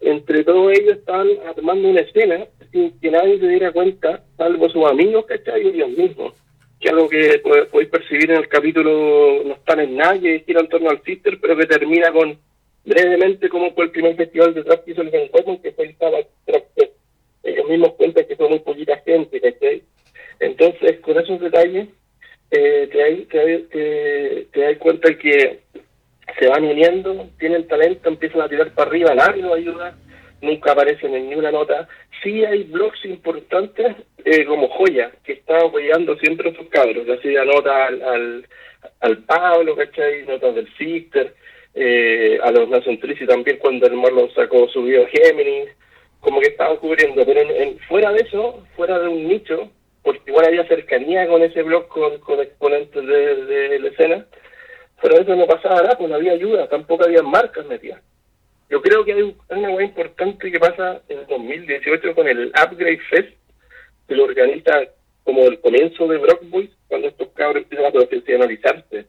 [0.00, 4.84] entre todos ellos están armando una escena sin que nadie se diera cuenta, salvo sus
[4.86, 5.62] amigos, ¿cachai?
[5.62, 6.34] Y ellos mismos.
[6.80, 10.90] Que algo que podéis percibir en el capítulo no están en nadie, gira en torno
[10.90, 12.36] al sister, pero que termina con
[12.84, 16.24] brevemente como fue el primer festival de trap que hizo el que fue el Trap
[17.42, 19.82] ellos mismos cuentan que son muy poquita gente, ¿cachai?
[20.40, 21.88] Entonces, con esos detalles,
[22.50, 22.88] eh,
[23.30, 25.60] te, te, das cuenta que
[26.38, 29.96] se van uniendo, tienen talento, empiezan a tirar para arriba, nadie los ayuda,
[30.40, 31.88] nunca aparecen en ninguna nota.
[32.22, 37.14] Sí hay blogs importantes eh, como Joya, que está apoyando siempre a sus cabros, le
[37.14, 38.48] hacía nota al, al,
[39.00, 40.26] al Pablo, ¿cachai?
[40.26, 41.34] Notas del Sister,
[41.74, 45.70] eh, a los Nation y también cuando el Marlon sacó su video Géminis,
[46.22, 49.68] como que estaban cubriendo, pero en, fuera de eso, fuera de un nicho,
[50.04, 54.26] porque igual había cercanía con ese blog, con, con exponentes de, la escena,
[55.02, 58.00] pero eso no pasaba nada, pues no había ayuda, tampoco había marcas metidas.
[58.70, 63.36] Yo creo que hay una cosa importante que pasa en 2018 con el Upgrade Fest,
[64.06, 64.80] que lo organiza
[65.24, 69.06] como el comienzo de Brock Boys, cuando estos cabros empiezan a profesionalizarse.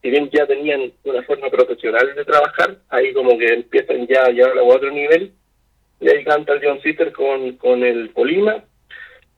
[0.00, 4.30] Si bien ya tenían una forma profesional de trabajar, ahí como que empiezan ya a
[4.30, 5.32] llevar a otro nivel
[6.02, 8.64] y ahí canta el John Sitter con, con el Polima,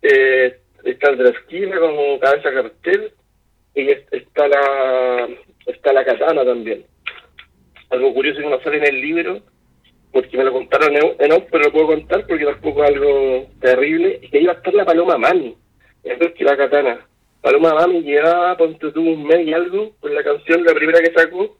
[0.00, 3.12] eh, está el Dresquila con cabeza cartel,
[3.74, 5.28] y está la
[5.66, 6.86] está la katana también.
[7.90, 9.42] Algo curioso que no sale en el libro,
[10.10, 14.20] porque me lo contaron en off, pero lo puedo contar porque tampoco es algo terrible,
[14.22, 15.54] es que iba a estar la Paloma Mami,
[16.04, 17.06] en vez que la katana.
[17.42, 21.12] Paloma Mami llegaba, ponte tuvo un mes y algo, con la canción, la primera que
[21.12, 21.58] sacó,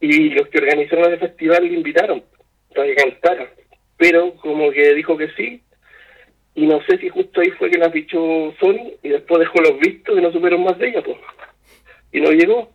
[0.00, 2.24] y los que organizaron el festival le invitaron
[2.74, 3.52] para que cantara
[3.96, 5.62] pero como que dijo que sí,
[6.56, 8.18] y no sé si justo ahí fue que la fichó
[8.58, 11.18] Sony y después dejó los vistos y no supieron más de ella, pues.
[12.12, 12.70] Y no llegó.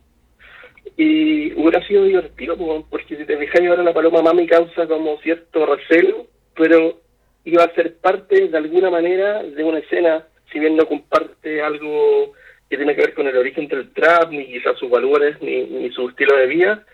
[0.98, 5.20] Y hubiera sido divertido, pues, porque si te fijas ahora la paloma mami causa como
[5.22, 7.02] cierto recelo, pero
[7.44, 12.34] iba a ser parte de alguna manera de una escena, si bien no comparte algo
[12.70, 15.90] que tiene que ver con el origen del trap, ni quizás sus valores, ni, ni
[15.92, 16.86] su estilo de vida,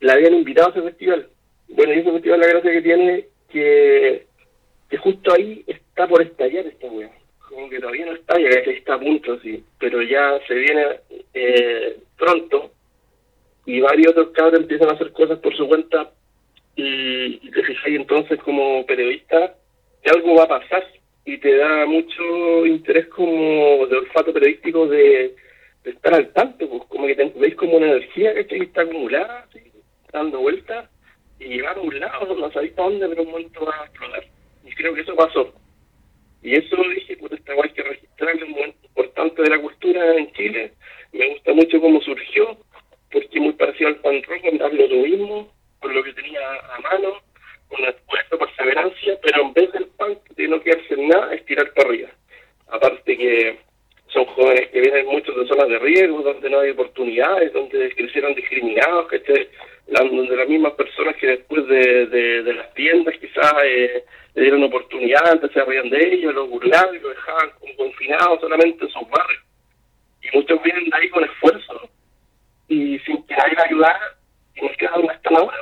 [0.00, 1.28] la habían invitado a ese festival.
[1.68, 4.26] Bueno, y ese festival la gracia que tiene que,
[4.98, 7.10] justo ahí está por estallar esta weá.
[7.48, 9.62] Como que todavía no estalla, está a punto, sí.
[9.78, 10.86] Pero ya se viene
[11.34, 12.72] eh, pronto.
[13.66, 16.10] Y varios otros cabros empiezan a hacer cosas por su cuenta.
[16.74, 19.54] Y, te fijas entonces como periodista
[20.02, 20.84] que algo va a pasar.
[21.24, 25.34] Y te da mucho interés como de olfato periodístico de,
[25.84, 29.46] estar al tanto, pues, como que te, veis como una energía que está acumulada,
[30.12, 30.88] dando vueltas
[31.44, 34.24] y llegar a un lado, no sabéis para dónde, pero un momento va a explotar.
[34.64, 35.52] Y creo que eso pasó.
[36.42, 40.32] Y eso dije, pues esta guay que registrar un momento importante de la cultura en
[40.32, 40.72] Chile.
[41.12, 42.56] Me gusta mucho cómo surgió,
[43.10, 46.40] porque muy parecido al pan rock, hablo lo mismo, con lo que tenía
[46.74, 47.14] a mano,
[47.68, 51.72] con esfuerzo, perseverancia, pero en vez del punk de no quedarse en nada, es tirar
[51.74, 52.10] para arriba.
[52.68, 53.58] Aparte que
[54.12, 58.34] son jóvenes que vienen muchos de zonas de riesgo, donde no hay oportunidades, donde crecieron
[58.34, 64.64] discriminados, donde las mismas personas que después de, de, las tiendas quizás eh, le dieron
[64.64, 68.90] oportunidad, antes se rían de ellos, los burlaban y los dejaban como confinados solamente en
[68.90, 69.42] sus barrios.
[70.22, 71.88] Y muchos vienen de ahí con esfuerzo
[72.68, 73.96] y sin que nadie ayudar
[74.56, 75.56] y nos queda una ahora.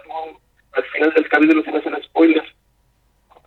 [0.72, 2.48] al final del capítulo, sin hacer spoilers,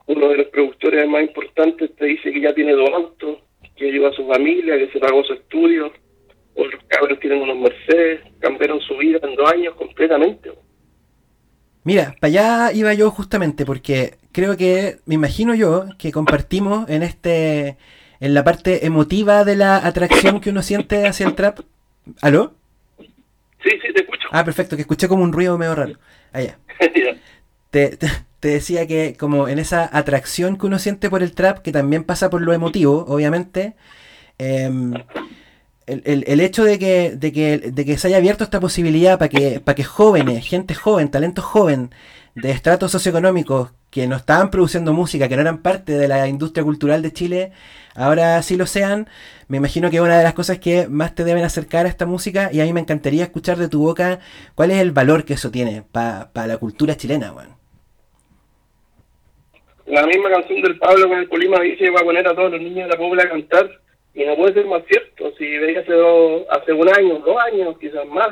[0.06, 3.40] uno de los productores más importantes te dice que ya tiene dos autos,
[3.76, 5.92] que ayuda a su familia, que se pagó su estudio.
[6.56, 10.52] Otros cabros tienen unos Mercedes, cambiaron su vida en dos años completamente.
[11.84, 17.04] Mira, para allá iba yo justamente, porque creo que, me imagino yo, que compartimos en
[17.04, 17.78] este,
[18.20, 21.60] en la parte emotiva de la atracción que uno siente hacia el trap.
[22.22, 22.54] ¿Aló?
[22.98, 24.28] Sí, sí, te escucho.
[24.32, 25.94] Ah, perfecto, que escuché como un ruido medio raro.
[26.32, 26.58] Allá.
[27.70, 28.08] te, te,
[28.50, 32.30] decía que como en esa atracción que uno siente por el trap, que también pasa
[32.30, 33.76] por lo emotivo, obviamente,
[34.38, 34.94] em,
[35.88, 39.30] el, el, hecho de que, de, que, de que se haya abierto esta posibilidad para
[39.30, 41.92] que, que jóvenes, gente joven, talento joven,
[42.36, 46.64] de estratos socioeconómicos que no estaban produciendo música, que no eran parte de la industria
[46.64, 47.52] cultural de Chile,
[47.96, 49.08] ahora sí lo sean,
[49.48, 52.06] me imagino que es una de las cosas que más te deben acercar a esta
[52.08, 54.20] música y a mí me encantaría escuchar de tu boca
[54.56, 57.63] cuál es el valor que eso tiene para la cultura chilena, bueno.
[59.86, 62.62] La misma canción del Pablo con el Polima dice va a poner a todos los
[62.62, 63.70] niños de la pobla a cantar
[64.14, 65.34] y no puede ser más cierto.
[65.38, 68.30] Si veía hace, dos, hace un año, dos años, quizás más,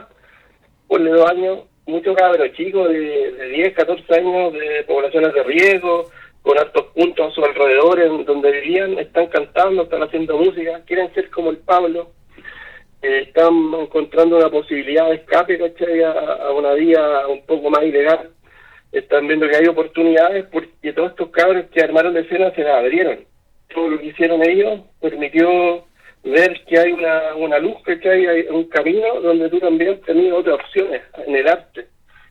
[0.88, 6.10] ponle dos años, muchos cabros chicos de, de 10, 14 años de poblaciones de riesgo,
[6.42, 11.14] con altos puntos a su alrededor en donde vivían, están cantando, están haciendo música, quieren
[11.14, 12.12] ser como el Pablo,
[13.02, 16.02] eh, están encontrando una posibilidad de escape, ¿cachai?
[16.02, 18.30] A, a, una vida un poco más ilegal.
[18.92, 22.80] Están viendo que hay oportunidades porque todos estos cabros que armaron de escena se la
[22.80, 23.20] abrieron.
[23.74, 25.86] Todo lo que hicieron ellos permitió
[26.24, 30.56] ver que hay una, una luz, que hay un camino donde tú también tenías otras
[30.56, 31.88] opciones en el arte.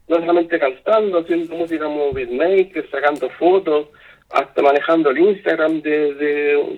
[0.07, 3.89] No solamente cantando, haciendo música como beatmaker, sacando fotos,
[4.31, 6.15] hasta manejando el Instagram de,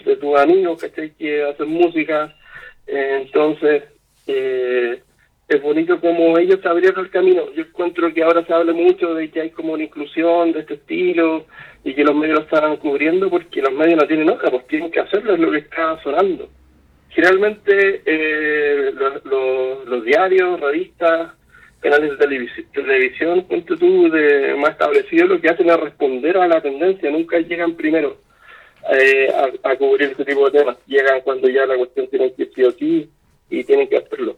[0.04, 0.84] de, tus amigos
[1.18, 2.34] que hacen música.
[2.86, 3.84] Entonces,
[4.26, 5.02] eh,
[5.54, 7.52] es bonito como ellos se abrieron el camino.
[7.54, 10.74] Yo encuentro que ahora se habla mucho de que hay como una inclusión de este
[10.74, 11.46] estilo
[11.84, 14.90] y que los medios lo están cubriendo porque los medios no tienen otra, pues tienen
[14.90, 16.48] que hacerlo, es lo que está sonando
[17.14, 18.92] generalmente eh,
[19.24, 21.32] los, diarios, revistas,
[21.80, 27.10] canales de televisión, tú, de más establecidos, lo que hacen es responder a la tendencia,
[27.10, 28.18] nunca llegan primero
[28.92, 29.28] eh,
[29.62, 33.08] a, cubrir este tipo de temas, llegan cuando ya la cuestión tiene que ser aquí
[33.50, 34.36] y tienen que hacerlo.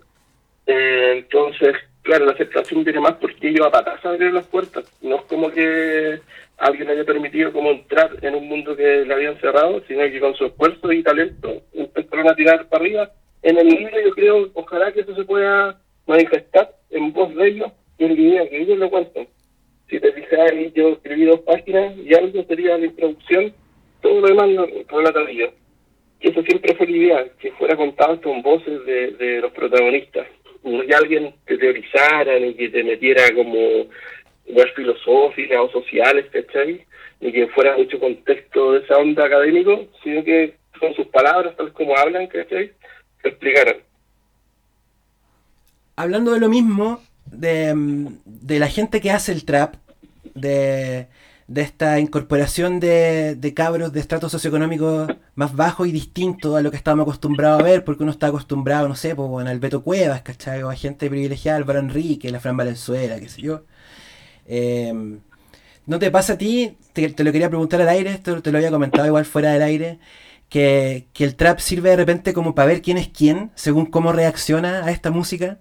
[0.66, 5.16] Eh, entonces, claro, la aceptación viene más porque ellos a patas abrir las puertas, no
[5.16, 6.20] es como que
[6.59, 10.35] alguien haya permitido como entrar en un mundo que le habían cerrado, sino que con
[10.35, 13.12] su esfuerzo y talento empezaron a tirar para arriba.
[13.42, 17.72] En el libro yo creo, ojalá que eso se pueda manifestar en voz de ellos
[17.98, 19.29] y en idea que ellos lo cuenten.
[19.90, 23.53] Si te fijas, yo escribí dos páginas y algo sería la introducción,
[24.00, 25.48] todo lo demás lo relata yo.
[26.20, 30.27] Y eso siempre fue la idea, que fuera contado con voces de los protagonistas.
[30.64, 33.59] No que alguien te teorizara ni que te metiera como
[34.46, 36.85] igual filosóficas o sociales, ¿cachai?
[37.20, 41.72] Ni que fuera mucho contexto de esa onda académico, sino que con sus palabras, tal
[41.72, 42.72] como hablan, ¿cachai?
[43.22, 43.77] Se explicaran.
[45.96, 47.00] Hablando de lo mismo,
[47.31, 47.72] de,
[48.24, 49.74] de la gente que hace el trap,
[50.35, 51.07] de,
[51.46, 56.70] de esta incorporación de, de, cabros de estratos socioeconómicos más bajos y distintos a lo
[56.70, 60.22] que estábamos acostumbrados a ver, porque uno está acostumbrado, no sé, pues, al Beto Cuevas,
[60.22, 60.62] ¿cachai?
[60.62, 63.64] A gente privilegiada, Álvaro Enrique, la Fran Valenzuela, qué sé yo.
[64.46, 65.20] Em,
[65.87, 66.78] ¿No te pasa a ti?
[66.92, 69.98] Te, lo quería preguntar al aire, esto te lo había comentado igual fuera del aire,
[70.48, 74.85] que, el trap sirve de repente como para ver quién es quién, según cómo reacciona
[74.85, 75.59] a esta música.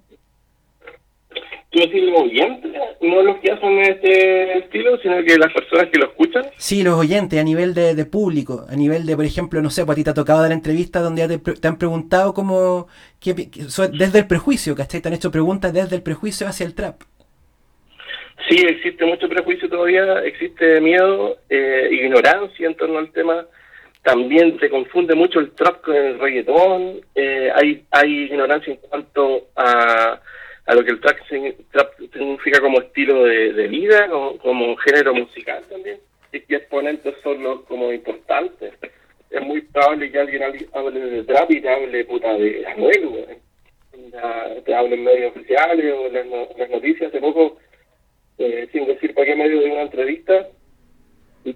[1.73, 2.71] ¿Tú decís los oyentes?
[3.01, 6.45] No los que hacen este estilo, sino que las personas que lo escuchan.
[6.55, 9.95] Sí, los oyentes, a nivel de, público, a nivel de, por ejemplo, no sé, pues
[9.95, 12.87] a ti te ha tocado dar entrevistas donde te, te, han preguntado como,
[13.19, 15.01] que, desde el prejuicio, ¿cachai?
[15.01, 17.01] Te han hecho preguntas desde el prejuicio hacia el trap.
[18.47, 23.47] Sí, existe mucho prejuicio todavía, existe miedo, eh, ignorancia en torno al tema.
[24.03, 27.01] También se confunde mucho el trap con el reggaetón.
[27.15, 30.19] Eh, hay, hay ignorancia en cuanto a
[30.65, 31.17] a lo que el trap,
[32.13, 35.99] significa como estilo de, vida, como, como, género musical también,
[36.31, 38.73] y que exponentes son los como importantes.
[39.29, 43.39] Es muy probable que alguien hable de trap y te hable puta de Anuel,
[44.63, 47.09] te hable en medios oficiales o en las, noticias.
[47.09, 47.57] Hace poco,
[48.37, 50.47] eh, sin decir para qué medio de una entrevista,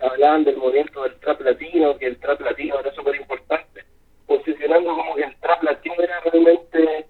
[0.02, 3.84] hablaban del movimiento del trap latino, que el trap latino era súper importante,
[4.26, 7.06] posicionando como que el trap latino era realmente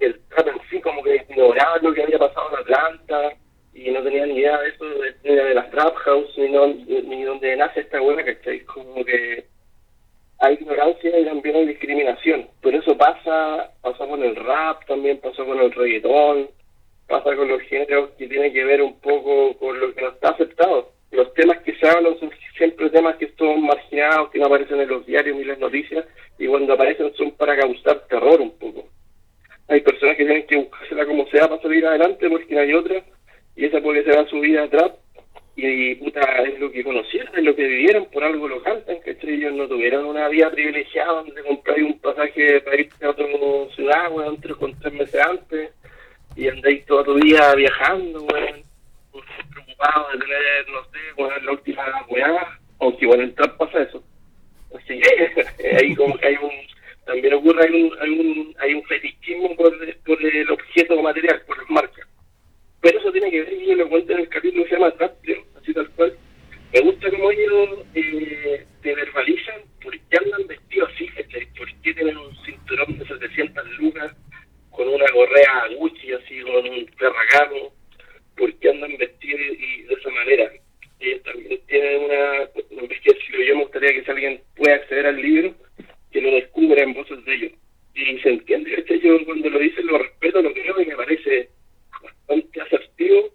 [0.00, 3.32] el trap en sí como que ignoraba lo que había pasado en Atlanta
[3.72, 4.84] y no tenía ni idea de eso,
[5.24, 8.60] ni de, las trap house, ni, no, ni donde nace esta hueá, ¿cachai?
[8.60, 9.44] Como que
[10.40, 12.48] hay ignorancia y también hay discriminación.
[12.62, 16.48] Pero eso pasa, pasó con el rap, también pasó con el reggaetón,
[17.06, 20.30] pasa con los géneros que tienen que ver un poco con lo que no está
[20.30, 20.92] aceptado.
[21.12, 24.88] Los temas que se hablan son siempre temas que son marginados, que no aparecen en
[24.88, 26.04] los diarios ni las noticias,
[26.38, 28.84] y cuando aparecen son para causar terror un poco
[29.70, 33.04] hay personas que tienen que buscársela como sea para salir adelante porque no hay otra
[33.54, 34.92] y esa puede ser su vida atrás
[35.54, 39.16] y, puta es lo que conocieron, es lo que vivieron, por algo lo cantan, que
[39.22, 43.26] ellos no tuvieron una vida privilegiada donde comprar un pasaje para irse a otra
[43.74, 45.70] ciudad, weón, tres con tres meses antes
[46.34, 48.62] y andáis toda tu vida viajando, weón,
[49.52, 54.02] preocupado de tener, no sé, weón, la última weá, aunque bueno, en trap pasa eso.
[54.74, 56.50] Así que ahí como que hay un
[57.10, 61.58] también ocurre, hay un, hay un, hay un fetichismo por, por el objeto material, por
[61.58, 62.06] las marcas.
[62.80, 64.92] Pero eso tiene que ver, y yo lo cuento en el capítulo que se llama
[64.92, 66.16] Trapteo, así tal cual.
[66.72, 71.08] Me gusta cómo ellos eh, te verbalizan por qué andan vestidos así,
[71.58, 74.16] por qué tienen un cinturón de 700 lucas
[74.70, 77.74] con una correa Gucci, así con un ferragamo,
[78.36, 80.52] por qué andan vestidos y de esa manera.
[81.00, 85.54] Ellos también tienen una, investigación, yo me gustaría que si alguien pueda acceder al libro,
[86.10, 87.52] que lo descubra en voces de ellos.
[87.94, 91.50] Y se entiende, este yo cuando lo dicen lo respeto, lo creo y me parece
[92.02, 93.30] bastante asertivo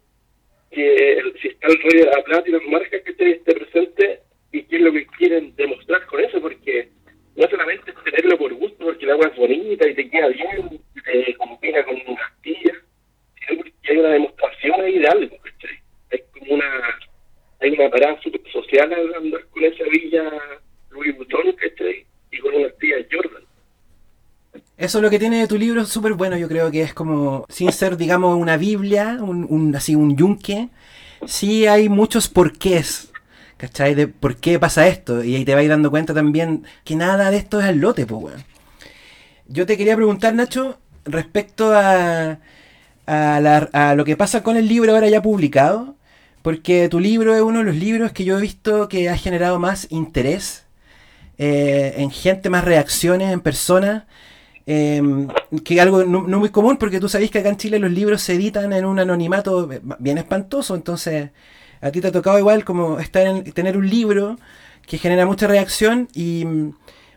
[0.71, 4.19] que si está el rey de la plata y las marcas que esté, presente
[4.51, 6.89] y qué es lo que quieren demostrar con eso, porque
[7.35, 10.81] no solamente es tenerlo por gusto, porque el agua es bonita y te queda bien,
[10.95, 12.73] y te combina con un castilla,
[13.39, 15.37] sino porque hay una demostración ahí de algo,
[16.11, 16.99] Hay como una,
[17.59, 18.19] hay una parada
[18.51, 20.31] social al andar con esa villa
[20.89, 22.05] Louis Vuitton, ¿cachai?
[22.39, 22.69] Con una
[23.11, 23.43] Jordan.
[24.77, 27.71] Eso es lo que tiene tu libro, súper bueno, yo creo que es como, sin
[27.71, 30.67] ser, digamos, una Biblia, un, así un yunque,
[31.25, 33.09] sí hay muchos porqués,
[33.55, 33.95] ¿cachai?
[33.95, 37.37] De por qué pasa esto, y ahí te vais dando cuenta también que nada de
[37.37, 38.43] esto es al lote, pues, weón.
[39.47, 42.37] Yo te quería preguntar, Nacho, respecto a
[43.95, 45.95] lo que pasa con el libro ahora ya publicado,
[46.41, 49.57] porque tu libro es uno de los libros que yo he visto que ha generado
[49.57, 50.64] más interés
[51.37, 54.03] eh, en gente, más reacciones en personas.
[54.67, 55.27] Em,
[55.63, 58.33] que algo no, muy común porque tú sabes que acá en Chile los libros se
[58.33, 59.69] editan en un anonimato
[59.99, 61.29] bien espantoso, entonces
[61.81, 64.39] a ti te ha tocado igual como estar en, tener un libro
[64.87, 66.73] que genera mucha reacción y mm,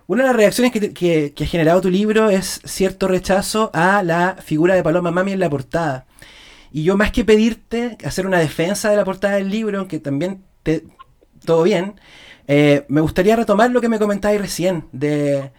[0.08, 4.74] una de las reacciones que, ha generado tu libro es cierto rechazo a la figura
[4.74, 6.06] de Paloma Mami en la portada.
[6.72, 10.44] Y yo más que pedirte hacer una defensa de la portada del libro, aunque también
[10.62, 10.84] te,
[11.44, 12.00] todo bien,
[12.48, 15.50] eh, me gustaría retomar lo que me comentáis recién eh,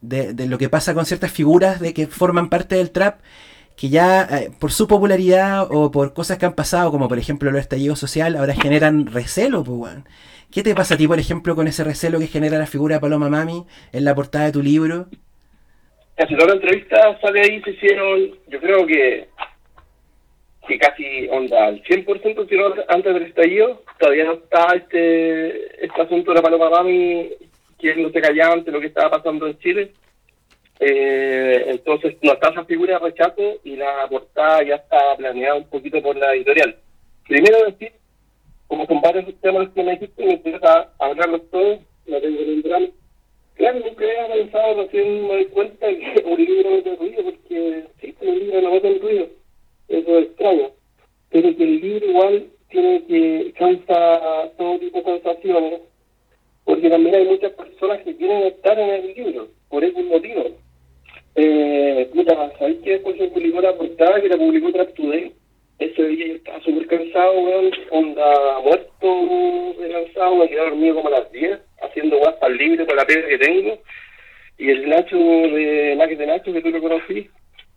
[0.00, 3.20] de, de, lo que pasa con ciertas figuras de que forman parte del trap
[3.76, 7.50] que ya eh, por su popularidad o por cosas que han pasado, como por ejemplo
[7.50, 9.94] el estallido social, ahora generan recelo, pues,
[10.52, 13.00] ¿Qué te pasa a ti, por ejemplo, con ese recelo que genera la figura de
[13.00, 15.06] Paloma Mami en la portada de tu libro?
[16.14, 19.28] Casi toda la entrevista sale ahí, se hicieron, yo creo que
[20.66, 26.30] que casi onda al 100% sino antes del estallido, todavía no está este, este asunto
[26.30, 27.30] de la Paloma Mami
[27.92, 29.92] se callaba ante lo que estaba pasando en Chile.
[30.80, 35.68] Eh, entonces no está esa figura de rechazo y la portada ya está planeada un
[35.68, 36.76] poquito por la editorial.
[37.28, 37.92] Primero decir,
[38.66, 42.86] como con varios temas que me dijiste, me interesa hablarlos todos, no tengo ningún drama.
[43.54, 48.14] Claro, nunca había pensado, recién me doy cuenta que un libro no ruido, porque sí,
[48.20, 49.43] un libro no mete ruido
[49.88, 50.70] eso es extraño,
[51.30, 55.80] pero que el libro igual tiene que causa todo tipo de sensaciones,
[56.64, 60.44] porque también hay muchas personas que quieren estar en el libro, por ese motivo.
[61.36, 62.92] Eh, puta, ¿sabes qué?
[62.92, 65.32] Después se publicó la portada que la publicó Trap Today.
[65.80, 71.08] Ese día yo estaba súper cansado, weón, onda muerto de cansado, me quedé dormido como
[71.08, 73.78] a las 10, haciendo guapas libre para la pega que tengo.
[74.56, 77.28] Y el Nacho de Max de Nacho, que tú lo conocí,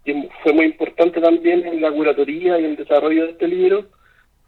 [0.08, 3.86] que fue muy importante también en la curatoría y el desarrollo de este libro,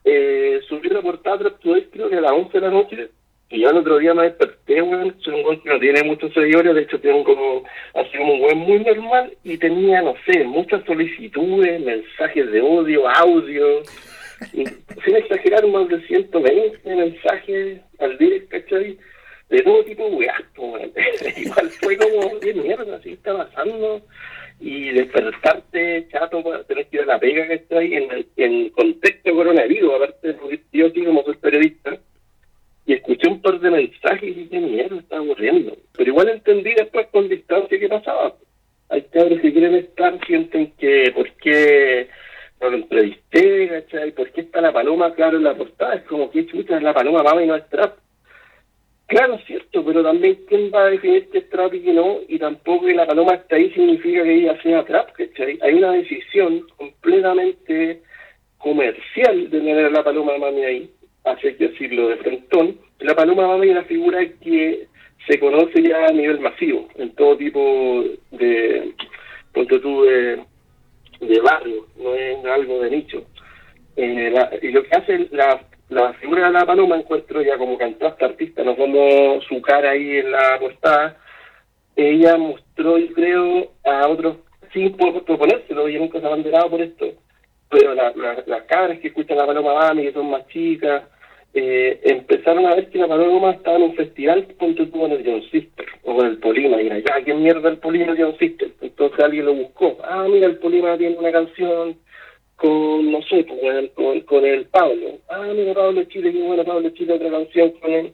[0.05, 3.09] eh, subió la portada Today creo que a las 11 de la noche
[3.49, 6.31] y yo el otro día me desperté, weón, soy un weón que no tiene muchos
[6.33, 7.63] seguidores, de hecho tengo como,
[7.95, 13.09] así como un weón muy normal, y tenía, no sé, muchas solicitudes, mensajes de odio,
[13.09, 13.81] audio,
[14.53, 18.97] sin exagerar, más de 120 mensajes al día, ¿cachai?
[19.49, 20.91] De todo tipo de weón.
[21.37, 23.99] Igual fue como, qué mierda, así está pasando,
[24.59, 27.93] y despertarte, chato, para tener que ir a la pega, ¿cachai?
[27.93, 31.97] En, en contexto coronavirus, aparte, porque yo sí como soy periodista,
[32.85, 35.77] y escuché un par de mensajes y dije, mierda, estaba aburriendo.
[35.95, 38.35] Pero igual entendí después con distancia qué pasaba.
[38.89, 42.07] Hay cabros que quieren estar, sienten que, ¿por qué
[42.59, 44.11] no lo entrevisté, cachai?
[44.11, 45.95] ¿Por qué está la paloma claro en la portada?
[45.95, 47.95] Es como que chucha es la paloma mama y no es trap.
[49.09, 52.19] Claro, es cierto, pero también quién va a definir qué es trap y qué no,
[52.27, 55.57] y tampoco que la paloma está ahí significa que ella sea trap, ¿cachai?
[55.63, 58.01] Hay una decisión completamente
[58.59, 60.91] comercial de tener la paloma mami ahí
[61.23, 64.87] así que decirlo de frentón, la paloma mami es una figura que
[65.27, 68.93] se conoce ya a nivel masivo, en todo tipo de,
[69.53, 70.39] punto tú, de,
[71.21, 73.23] de barrio, no es algo de nicho.
[73.95, 78.25] Eh, y lo que hace la, la figura de la paloma, encuentro ya como cantante
[78.25, 81.17] artista, no como su cara ahí en la portada,
[81.95, 84.37] ella mostró, yo creo, a otros,
[84.71, 87.07] sin proponérselo, ella nunca se ha abanderado por esto,
[87.69, 91.03] pero las cabras que escuchan la paloma mami, que son más chicas,
[91.53, 94.69] eh, empezaron a ver que la paloma estaba en un festival con
[95.11, 98.69] el John Sister o con el Polima y ya qué mierda el Polima John Sister
[98.81, 99.97] entonces alguien lo buscó.
[100.03, 101.97] Ah mira el Polima tiene una canción
[102.59, 105.19] con no sé pues, con, con, el Pablo.
[105.29, 108.13] Ah mira Pablo Chile qué bueno Pablo Chile otra canción con él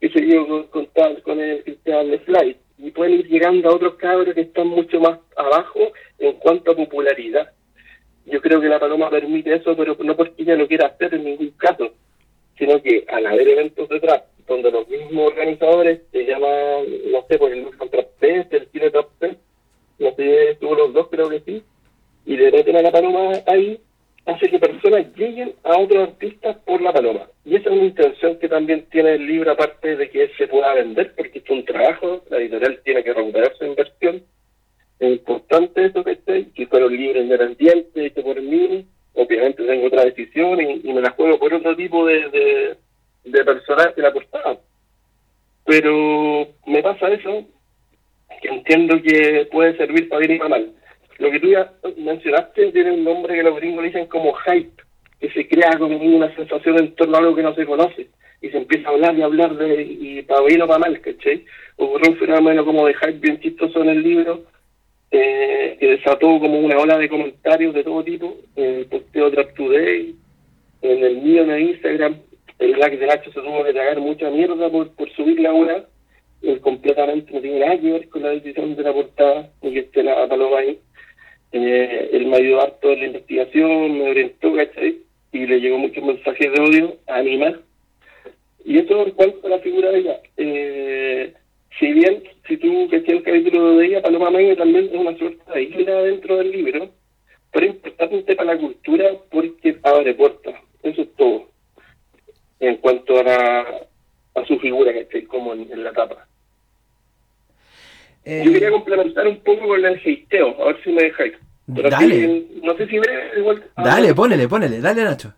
[0.00, 2.56] que se dio con, con, tal, con el Cristian de Flight.
[2.78, 6.76] Y pueden ir llegando a otros cabros que están mucho más abajo en cuanto a
[6.76, 7.52] popularidad.
[8.26, 11.24] Yo creo que la paloma permite eso pero no porque ella lo quiera hacer en
[11.24, 11.92] ningún caso
[12.58, 17.50] sino que al haber eventos detrás, donde los mismos organizadores se llaman, no sé, por
[17.50, 19.08] el Luz Trap el Cine Trap
[19.98, 21.62] no sé, estuvo los dos, creo que sí,
[22.26, 23.80] y le meten a la paloma ahí,
[24.26, 27.28] hace que personas lleguen a otros artistas por la paloma.
[27.44, 30.74] Y esa es una intención que también tiene el libro, aparte de que se pueda
[30.74, 34.22] vender, porque es un trabajo, la editorial tiene que recuperar su inversión.
[34.98, 40.04] Es importante eso que esté, que fueron libros independientes, hecho por mí, obviamente tengo otra
[40.04, 42.76] decisión y, me la juego por otro tipo de, de,
[43.24, 44.58] de personaje la portada.
[45.66, 47.44] Pero me pasa eso,
[48.40, 50.72] que entiendo que puede servir para bien y para mal.
[51.18, 54.82] Lo que tú ya mencionaste tiene un nombre que los gringos dicen como hype,
[55.20, 58.08] que se crea como una sensación en torno a algo que no se conoce
[58.44, 61.44] y se empieza a hablar y hablar de, y para bien o para mal, ¿cachai?
[61.76, 64.42] Ocurrió un fenómeno como de hype bien chistoso en el libro,
[65.10, 69.54] eh, que desató como una ola de comentarios de todo tipo, en el posteo Trap
[69.54, 70.14] Today,
[70.82, 72.16] en el mío en Instagram,
[72.58, 75.86] el like de Nacho se tuvo que tragar mucha mierda por, por subir la hora,
[76.42, 79.78] él completamente no tiene nada que ver con la decisión de la portada, ni que
[79.80, 80.78] esté la paloma ahí.
[81.56, 84.98] Eh, él me ayudó harto en la investigación, me orientó, ¿cachai?
[85.30, 87.60] Y le llegó muchos mensajes de odio a animar.
[88.64, 90.20] Y eso en cuanto a la figura de ella.
[90.36, 91.32] Eh,
[91.78, 95.42] si bien, si tú que el capítulo de ella, Paloma Maya también es una suerte
[95.52, 96.90] de isla dentro del libro,
[97.52, 100.56] pero importante para la cultura porque abre puertas.
[100.82, 101.50] Eso es todo.
[102.58, 103.60] En cuanto a,
[104.34, 106.26] a su figura, esté como en, la tapa.
[108.26, 111.34] Yo quería eh, complementar un poco con el geisteo, a ver si me dejáis.
[111.66, 112.46] dale.
[112.62, 113.62] no sé si breve, igual.
[113.76, 115.34] Dale, ponele, ponele, dale, Nacho.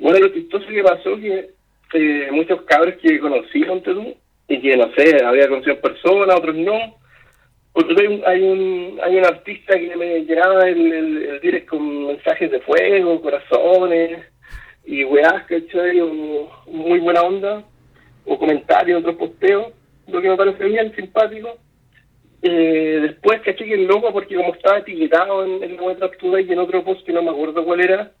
[0.00, 1.50] Bueno, lo chistoso que pasó que
[1.94, 4.14] eh, muchos cabros que conocí, antes tú,
[4.48, 6.96] y que no sé, había conocido personas, otros no.
[7.72, 12.06] Porque hay un, hay un, hay un artista que me llegaba el, el, direct con
[12.06, 14.26] mensajes de fuego, corazones
[14.84, 16.00] y weás, ¿cachai?
[16.66, 17.62] muy buena onda,
[18.24, 19.72] o comentarios, otros posteos,
[20.08, 21.58] lo que me parece bien, simpático.
[22.42, 25.98] Eh, después caché que el loco, porque como estaba etiquetado en, en la web
[26.46, 28.12] y en otro post que no me acuerdo cuál era,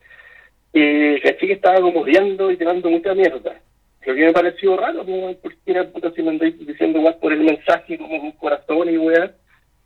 [0.72, 3.60] eh, caché que estaba como riendo y tirando mucha mierda.
[4.06, 5.04] Lo que me pareció raro,
[5.42, 8.96] porque era puta si me andáis diciendo más por el mensaje como con corazón y
[8.96, 9.34] weá.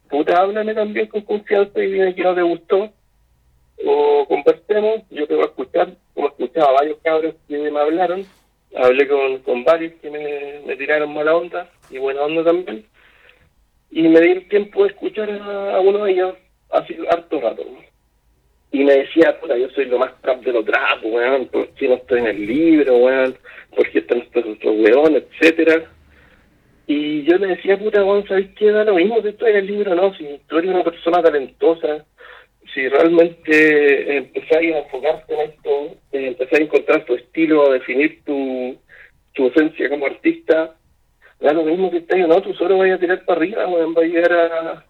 [0.08, 2.92] Puta, háblame también con confianza y dime que no te gustó.
[3.84, 8.24] O conversemos, yo te voy a escuchar, como escuchaba varios cabros que me hablaron.
[8.74, 12.84] Hablé con, con varios que me, tiraron mala onda y buena onda también.
[13.90, 16.34] Y me di el tiempo de escuchar a, uno de ellos
[16.70, 17.62] así harto rato.
[18.70, 21.96] Y me decía, puta, yo soy lo más trap de los trapos, weón, porque no
[21.96, 23.36] estoy en el libro, weón,
[23.76, 25.90] porque están estos otros weón, etcétera.
[26.86, 28.70] Y yo le decía, puta, weón, ¿sabes qué?
[28.70, 32.06] Da lo mismo si estoy en el libro no, si tú eres una persona talentosa,
[32.74, 38.22] si realmente empezáis a enfocarte en esto, eh, empezáis a encontrar tu estilo, a definir
[38.24, 38.76] tu,
[39.34, 40.74] tu esencia como artista,
[41.40, 43.94] da lo mismo que estés o no, tú solo vas a tirar para arriba, weón,
[43.94, 44.84] vas a llegar a,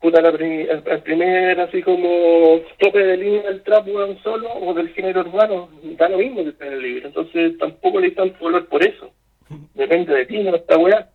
[0.00, 4.88] puta, la al, primer, así como tope de línea del trap, weón, solo, o del
[4.90, 5.68] género urbano,
[5.98, 9.12] da lo mismo que estés en el libro, entonces tampoco le tanto valor por eso,
[9.74, 11.08] depende de ti, no está weá,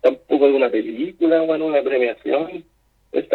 [0.00, 2.64] tampoco de una película, weón, una premiación,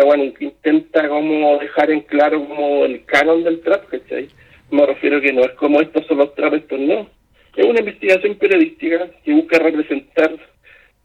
[0.04, 4.30] bueno intenta como dejar en claro como el canon del trap, ¿cachai?
[4.72, 7.08] Me refiero que no es como estos son los trap, estos no.
[7.56, 10.36] Es una investigación periodística que busca representar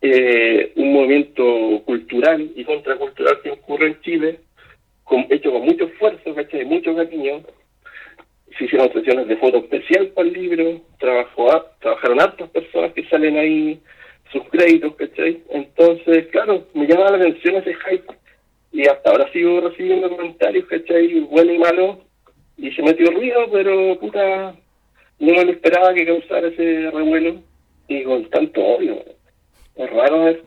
[0.03, 4.41] eh, un movimiento cultural y contracultural que ocurre en Chile,
[5.29, 6.65] hecho con mucho esfuerzo, ¿cachai?
[6.65, 7.43] Mucho cariño.
[8.59, 13.39] Se hicieron sesiones de foto especial para el libro, trabajó, trabajaron hartas personas que salen
[13.39, 13.81] ahí
[14.33, 15.43] sus créditos, ¿cachai?
[15.51, 18.20] Entonces, claro, me llama la atención ese hype
[18.73, 21.21] y hasta ahora sigo recibiendo comentarios, ¿cachai?
[21.21, 22.01] Bueno y malo,
[22.57, 24.55] y se metió ruido, pero puta,
[25.19, 27.43] no me lo esperaba que causara ese revuelo,
[27.89, 29.05] y con tanto odio.
[29.77, 30.43] Es raro ver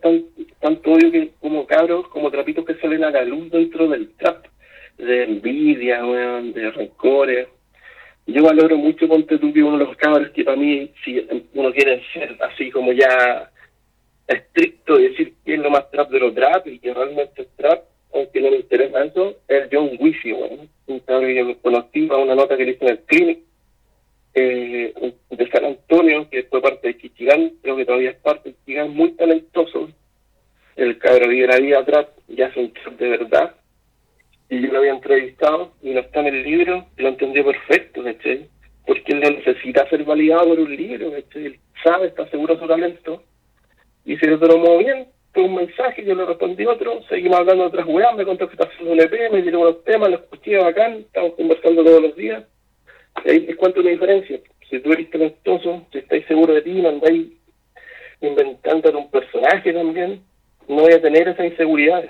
[0.59, 4.45] tanto odio que como cabros, como trapitos que salen a la luz dentro del trap,
[4.97, 7.47] de envidia, weón, de rencores.
[8.25, 11.73] Yo valoro mucho, ponte tú, que uno de los cabros que para mí, si uno
[11.73, 13.51] quiere ser así como ya
[14.27, 17.49] estricto y decir quién es lo más trap de los trap y que realmente es
[17.57, 22.07] trap, aunque no me interesa eso, es John Wishy, bueno, un cabrón que yo conocí
[22.09, 23.39] a una nota que le hice en el clinic
[24.35, 28.55] eh, de San Antonio, que fue parte de Chichigán, creo que todavía es parte de
[28.55, 29.89] Chichigán, muy talentoso.
[30.75, 33.55] El cabrón vive la vida atrás, ya es un trap de verdad.
[34.49, 38.47] Y yo lo había entrevistado y no está en el libro, lo entendió perfecto, ¿cachai?
[38.85, 41.45] Porque él no necesita ser validado por un libro, ¿cachai?
[41.45, 43.23] Él sabe, está seguro de su talento
[44.05, 45.07] y se lo tomó bien
[45.41, 48.65] un mensaje, yo le respondí otro, seguimos hablando de otras weas, me contó que está
[48.65, 52.43] haciendo un EP, me tiró unos temas, lo escuché bacán, estamos conversando todos los días.
[53.25, 54.39] Y ahí es cuánto una diferencia.
[54.69, 57.27] Si tú eres talentoso, si estáis seguro de ti, no andáis
[58.21, 60.21] inventando un personaje también,
[60.67, 62.05] no voy a tener esa inseguridad.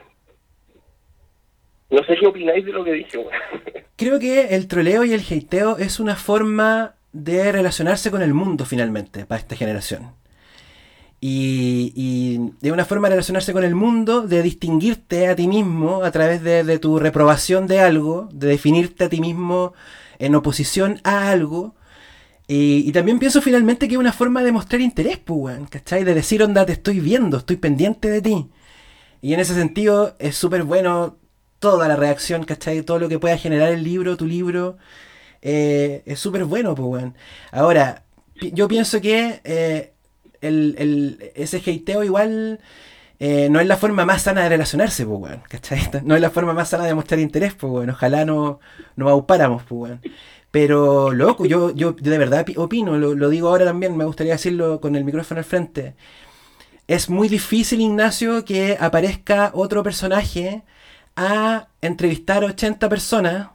[1.89, 3.19] No sé qué opináis de lo que dije.
[3.95, 8.65] Creo que el troleo y el hateo es una forma de relacionarse con el mundo
[8.65, 10.22] finalmente para esta generación.
[11.25, 16.11] Y, de una forma de relacionarse con el mundo, de distinguirte a ti mismo a
[16.11, 19.73] través de, tu reprobación de algo, de definirte a ti mismo
[20.19, 21.75] en oposición a algo.
[22.47, 26.03] Y, también pienso finalmente que es una forma de mostrar interés, pues, ¿cachai?
[26.03, 28.49] De decir, onda, te estoy viendo, estoy pendiente de ti.
[29.21, 31.19] Y en ese sentido es súper bueno
[31.59, 32.81] toda la reacción, ¿cachai?
[32.81, 34.77] Todo lo que pueda generar el libro, tu libro,
[35.41, 37.05] eh, es súper bueno, pues,
[37.51, 38.03] Ahora,
[38.41, 39.39] yo pienso que...
[39.45, 39.92] Eh,
[40.43, 42.59] el, el, ese hateo igual
[43.19, 45.79] eh, no es la forma más sana de relacionarse, pues, weón, ¿cachai?
[46.03, 47.89] No es la forma más sana de mostrar interés, pues, weón.
[47.91, 48.59] Ojalá no
[48.95, 50.01] nos aupáramos, pues, weón.
[50.51, 54.81] Pero, loco, yo, yo de verdad opino, lo, lo, digo ahora también, me gustaría decirlo
[54.81, 55.95] con el micrófono al frente.
[56.87, 60.63] Es muy difícil, Ignacio, que aparezca otro personaje
[61.15, 63.47] a entrevistar a 80 personas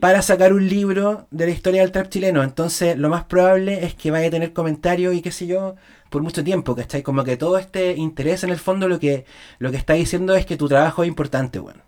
[0.00, 2.42] para sacar un libro de la historia del trap chileno.
[2.42, 5.74] Entonces, lo más probable es que vaya a tener comentarios y qué sé yo
[6.10, 7.02] por mucho tiempo, ¿cachai?
[7.02, 9.24] Como que todo este interés en el fondo lo que,
[9.58, 11.82] lo que está diciendo es que tu trabajo es importante, bueno.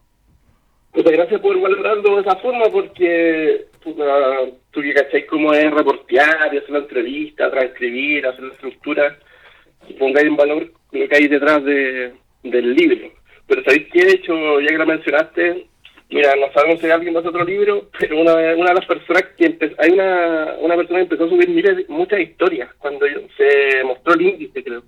[0.93, 3.95] Muchas gracias por valorarlo de esa forma porque tú,
[4.83, 9.19] que cachai cómo es reportear hacer la entrevista, transcribir, hacer la estructura,
[9.99, 13.09] pongáis en valor lo que hay detrás de, del libro.
[13.47, 15.67] Pero sabéis que de hecho, ya que lo mencionaste,
[16.11, 19.47] Mira, no sabemos si alguien de otro libro, pero una, una de las personas que
[19.47, 23.07] empezó, hay una, una persona que empezó a subir muchas historias cuando
[23.37, 24.83] se mostró el índice, creo,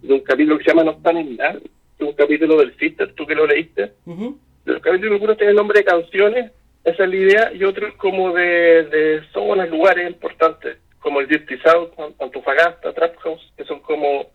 [0.00, 1.58] de un capítulo que se llama No están en nada,
[1.98, 3.92] de un capítulo del Sister, tú que lo leíste.
[4.06, 6.52] De los capítulos algunos tienen nombre de canciones,
[6.84, 11.58] esa es la idea, y otros como de, de zonas, lugares importantes, como el Dirty
[11.58, 14.30] South, Antofagasta, Trap House, que son como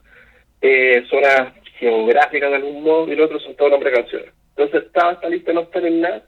[0.61, 4.40] eh, zonas geográficas de algún modo, y los otros son todos nombres de canciones.
[4.55, 6.23] Entonces estaba esta lista no estar en nada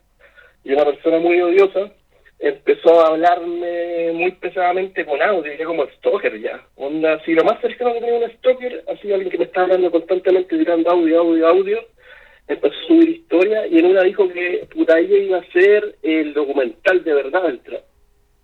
[0.64, 1.92] y una persona muy odiosa
[2.38, 6.60] empezó a hablarme muy pesadamente con audio, ya como stalker ya.
[6.76, 9.90] Onda, si lo más cercano que tenía un stalker, así alguien que me estaba hablando
[9.90, 11.78] constantemente tirando audio, audio, audio,
[12.48, 16.34] empezó a subir historia y en una dijo que puta ella iba a hacer el
[16.34, 17.82] documental de verdad del trap.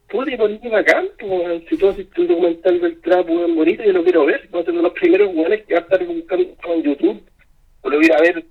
[0.08, 0.84] Pude ponerme
[1.20, 4.60] pues, si tú haces el documental del trap, muy bonito, yo lo quiero ver, va
[4.60, 7.22] a ser uno de los primeros buenos que va a estar buscando en YouTube,
[7.82, 8.44] o lo voy a ver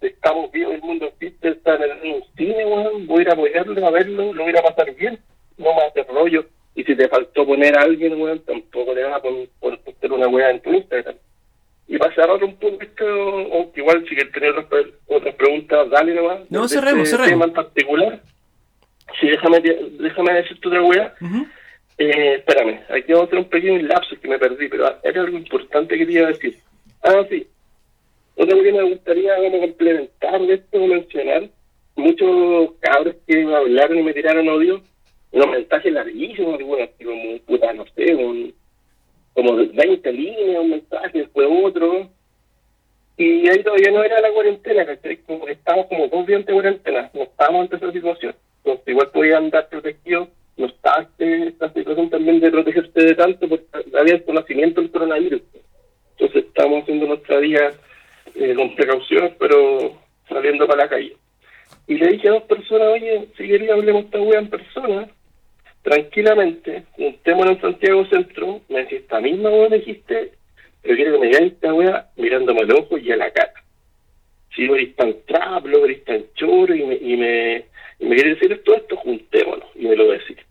[0.00, 3.86] estamos vivos, el mundo existe, está en un cine, weón, voy a ir a apoyarlo,
[3.86, 5.18] a verlo, lo voy a pasar bien,
[5.56, 6.46] no me hace rollo.
[6.74, 10.28] Y si te faltó poner a alguien, weón, tampoco le vas a poner, poner una
[10.28, 11.16] weá en tu Instagram.
[11.88, 16.14] Y para cerrar un poco esto, o igual si quieres tener otras, otras preguntas, dale
[16.14, 16.40] nomás.
[16.50, 17.30] No, cerremos, este cerremos.
[17.30, 18.20] tema en particular.
[19.20, 21.14] Sí, déjame, déjame decirte otra weá.
[21.98, 25.38] eh, espérame, aquí vamos a hacer un pequeño lapso que me perdí, pero era algo
[25.38, 26.58] importante que te iba a decir.
[27.02, 27.46] Ah, sí.
[28.36, 31.48] Otra que me gustaría complementar de esto, mencionar,
[31.96, 34.82] muchos cabros que me hablaron y me tiraron odio,
[35.32, 38.54] unos mensajes larguísimos, como, puta, no sé, un,
[39.32, 42.10] como 20 líneas, un mensaje, después otro,
[43.16, 44.86] y ahí todavía no era la cuarentena.
[45.26, 48.34] Como que estábamos como dos días de cuarentena, no estábamos ante esa situación.
[48.58, 53.66] Entonces igual podían andar protegidos, no estaba esta situación también de protegerse de tanto porque
[53.98, 55.42] había el conocimiento del coronavirus.
[56.12, 57.72] Entonces estamos haciendo nuestra vida
[58.38, 61.16] eh, con precaución, pero saliendo para la calle.
[61.86, 65.08] Y le dije a dos personas, oye, si quería hablemos esta wea en persona,
[65.82, 70.32] tranquilamente, juntémonos en Santiago Centro, me decís, esta misma wea me dijiste,
[70.82, 73.54] pero quiero que me digáis esta wea mirándome al ojo y a la cara.
[74.54, 77.64] Si lo eres tan traplo, eres tan choro y me, y me,
[77.98, 80.45] y me quiere decir todo esto, juntémonos, y me lo decir.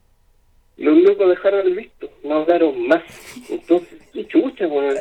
[0.78, 3.04] Los locos dejaron el visto, no hablaron más.
[3.50, 4.98] Entonces, qué chucha, weón.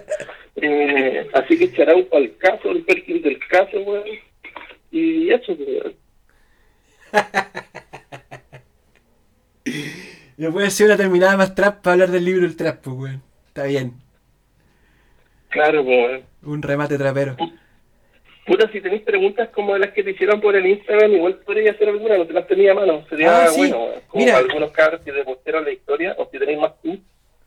[0.56, 4.04] Eh, así que echará un el caso, el perfil del caso, weón.
[4.90, 5.94] Y eso, weón.
[10.36, 13.22] No puede ser una terminada más trap para hablar del libro El Trap, pues, weón.
[13.48, 13.94] Está bien.
[15.48, 16.22] Claro, weón.
[16.42, 17.36] Un remate trapero.
[18.46, 21.88] Puta, si tenéis preguntas como las que te hicieron por el Instagram, igual podría hacer
[21.88, 23.04] alguna, no te las tenía a mano.
[23.08, 23.58] Sería Ah, sí.
[23.58, 24.36] bueno, como Mira.
[24.36, 26.98] algunos cabros que te postearon la historia, o si tenéis más tú.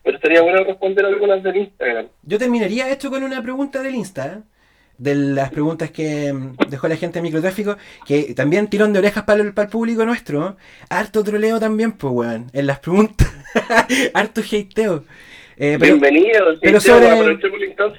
[0.04, 2.08] Pero sería bueno responder algunas del Instagram.
[2.24, 4.42] Yo terminaría esto con una pregunta del Insta,
[4.98, 7.78] de las preguntas que mm, dejó la gente de microtráfico,
[8.08, 10.58] que también tirón de orejas para el, para el público nuestro.
[10.90, 13.32] Harto troleo también, pues, weón, en las preguntas.
[14.16, 15.04] Harto hateo.
[15.60, 17.08] Eh, pero, Bienvenido, sí, pero sobre-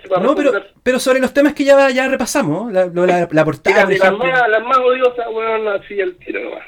[0.09, 0.53] para no, pero,
[0.83, 4.49] pero sobre los temas que ya, ya repasamos, la, la, la portada, por las, más,
[4.49, 6.63] las más odiosas, weón, así el tiro nomás.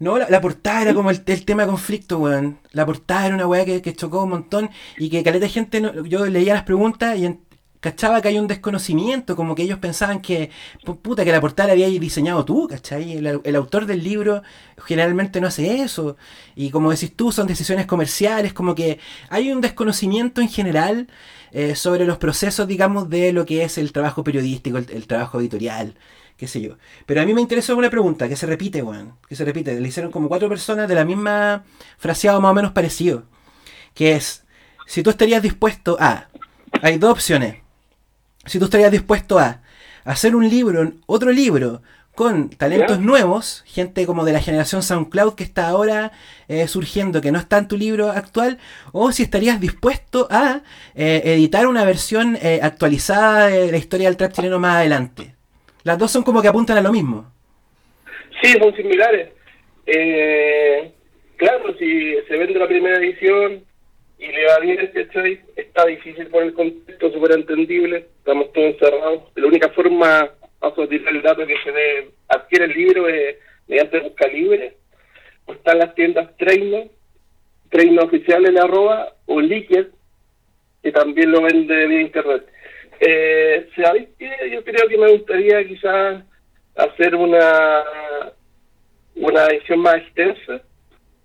[0.00, 2.58] No, la, la portada era como el, el tema de conflicto, weón.
[2.72, 4.68] La portada era una weá que, que chocó un montón
[4.98, 7.40] y que caleta gente, no- yo leía las preguntas y en-
[7.84, 10.50] cachaba que hay un desconocimiento, como que ellos pensaban que,
[10.86, 13.12] pu- puta, que la portada la habías diseñado tú, ¿cachai?
[13.18, 14.42] El, el autor del libro
[14.86, 16.16] generalmente no hace eso.
[16.56, 21.08] Y como decís tú, son decisiones comerciales, como que hay un desconocimiento en general
[21.52, 25.38] eh, sobre los procesos, digamos, de lo que es el trabajo periodístico, el, el trabajo
[25.38, 25.94] editorial,
[26.38, 26.78] qué sé yo.
[27.04, 29.12] Pero a mí me interesa una pregunta que se repite, weón.
[29.28, 29.78] Que se repite.
[29.78, 31.64] Le hicieron como cuatro personas de la misma
[31.98, 33.24] fraseado más o menos parecido.
[33.92, 34.44] Que es,
[34.86, 36.28] si tú estarías dispuesto a...
[36.82, 37.63] Hay dos opciones.
[38.46, 39.60] Si tú estarías dispuesto a
[40.04, 41.82] hacer un libro, otro libro,
[42.14, 46.12] con talentos nuevos, gente como de la generación SoundCloud que está ahora
[46.46, 48.58] eh, surgiendo, que no está en tu libro actual,
[48.92, 50.60] o si estarías dispuesto a
[50.94, 55.34] eh, editar una versión eh, actualizada de la historia del trap chileno más adelante.
[55.82, 57.32] Las dos son como que apuntan a lo mismo.
[58.40, 59.30] Sí, son similares.
[59.86, 60.92] Eh,
[61.36, 63.64] claro, si se vende la primera edición
[64.18, 65.40] y le va bien, ¿cachai?
[65.56, 68.06] Está difícil por el contexto, súper entendible.
[68.18, 69.22] Estamos todos encerrados.
[69.34, 73.36] La única forma, a tirar el dato que se adquiere el libro es
[73.66, 74.76] mediante busca libre.
[75.46, 76.88] O están las tiendas Treino,
[77.70, 79.86] Treino oficial en arroba, o Liquid,
[80.82, 82.46] que también lo vende vía internet.
[83.00, 84.30] Eh, ¿Sabéis qué?
[84.50, 86.22] Yo creo que me gustaría quizás
[86.76, 87.84] hacer una
[89.16, 90.60] una edición más extensa,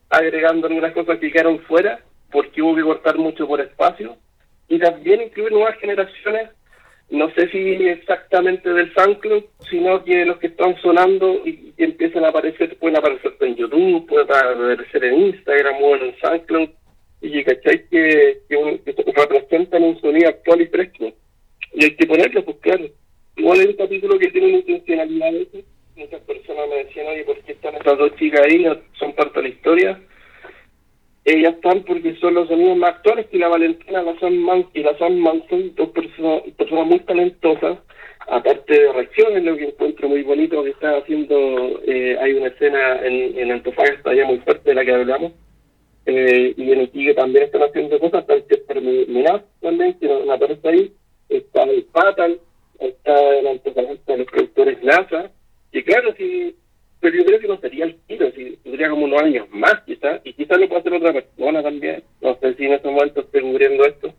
[0.09, 1.99] agregando algunas cosas que quedaron fuera,
[2.32, 4.15] porque hubo que cortar mucho por espacio,
[4.67, 6.49] y también incluir nuevas generaciones,
[7.09, 7.57] no sé si
[7.88, 13.34] exactamente del SoundCloud, sino que los que están sonando y empiezan a aparecer, pueden aparecer
[13.41, 16.69] en YouTube, pueden aparecer en Instagram o en SoundCloud,
[17.21, 21.11] y cachai que, que, un- que representan un sonido actual y fresco.
[21.73, 22.86] Y hay que ponerlo, pues claro.
[23.36, 25.32] Igual es un capítulo que tiene una intencionalidad.
[25.95, 28.59] Muchas personas me decían, oye, ¿por qué están estas dos chicas ahí?
[28.63, 29.99] No son parte de la historia.
[31.30, 34.15] Ellas están porque son los sonidos más actuales que la Valentina la
[34.73, 37.77] y la Sandman son dos personas, muy talentosas.
[38.27, 43.05] Aparte de reacciones, lo que encuentro muy bonito que están haciendo, eh, hay una escena
[43.05, 45.34] en, en Antofagasta ya muy fuerte de la que hablamos.
[46.07, 50.25] Eh, y en Iquique también están haciendo cosas, está el Chester Minaz también, que no,
[50.25, 50.93] no aparece ahí,
[51.30, 52.39] está el Fatal,
[52.80, 55.30] está el Antofagasta de los productores NASA,
[55.71, 56.55] y claro, sí,
[57.00, 60.22] pero yo creo que no sería el tiro, si tendría como unos años más quizás,
[60.24, 63.41] y quizás lo puede hacer otra persona también, no sé si en estos momentos estoy
[63.41, 64.14] cubriendo esto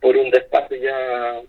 [0.00, 1.40] por un despacio ya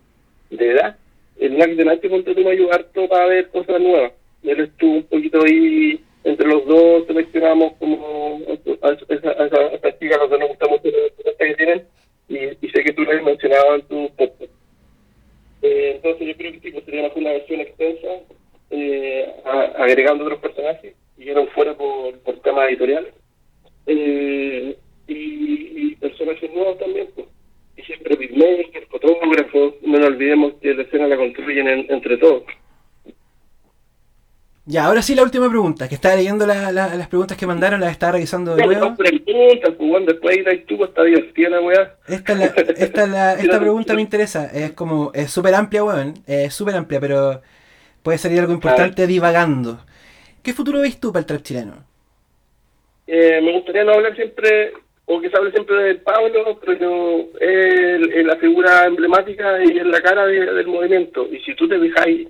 [0.49, 0.97] de edad.
[1.39, 4.11] El Black de cuando tú me ayudó harto para ver cosas nuevas.
[4.43, 8.39] Él estuvo un poquito ahí, entre los dos seleccionamos como
[8.81, 9.45] a, esa, a,
[9.75, 10.89] esa, chica, los dos nos gusta mucho
[11.25, 11.83] la que tienen,
[12.27, 14.51] y, y, sé que tú lo has mencionado en tu podcast.
[15.61, 18.07] Eh, entonces yo creo que sí, pues sería una versión extensa,
[18.71, 19.29] eh,
[19.77, 23.13] agregando otros personajes, y eran fuera por, por temas editoriales.
[23.85, 27.27] Eh, y, y, personajes nuevos también, pues.
[27.77, 32.43] Y siempre beatmakers, fotógrafos, no nos olvidemos que la escena la construyen entre todos.
[34.65, 37.91] Ya, ahora sí la última pregunta, que estaba leyendo la, las preguntas que mandaron, las
[37.91, 38.95] estaba revisando de nuevo.
[38.95, 41.95] preguntas, pues, después tú, está divertida la weá.
[42.07, 46.53] Esta, la, esta, la, esta pregunta me interesa, es como, es súper amplia, weón, es
[46.53, 47.41] súper amplia, pero
[48.03, 49.79] puede salir algo importante divagando.
[50.43, 51.85] ¿Qué futuro ves tú para el trap chileno?
[53.07, 54.73] Eh, me gustaría no hablar siempre,
[55.05, 60.01] o que se hable siempre de Pablo, pero es la figura emblemática y es la
[60.01, 61.27] cara del movimiento.
[61.31, 62.27] Y si tú te fijáis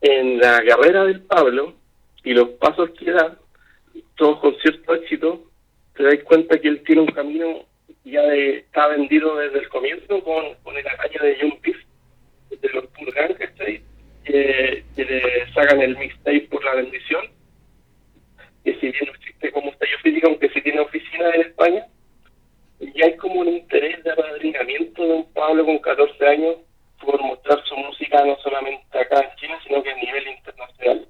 [0.00, 1.74] en la carrera del Pablo
[2.22, 3.36] y los pasos que da,
[4.16, 5.42] todos con cierto éxito,
[5.96, 7.64] te das cuenta que él tiene un camino
[8.04, 11.76] ya de, está vendido desde el comienzo con, con el año de John Piff,
[12.50, 13.33] de los le
[15.74, 17.24] sacan el mixtape por la bendición,
[18.64, 21.86] que si bien no existe como sello físico, aunque sí tiene oficina en España,
[22.80, 26.56] ya hay como un interés de apadrinamiento de un Pablo con 14 años
[27.00, 31.08] por mostrar su música no solamente acá en Chile, sino que a nivel internacional.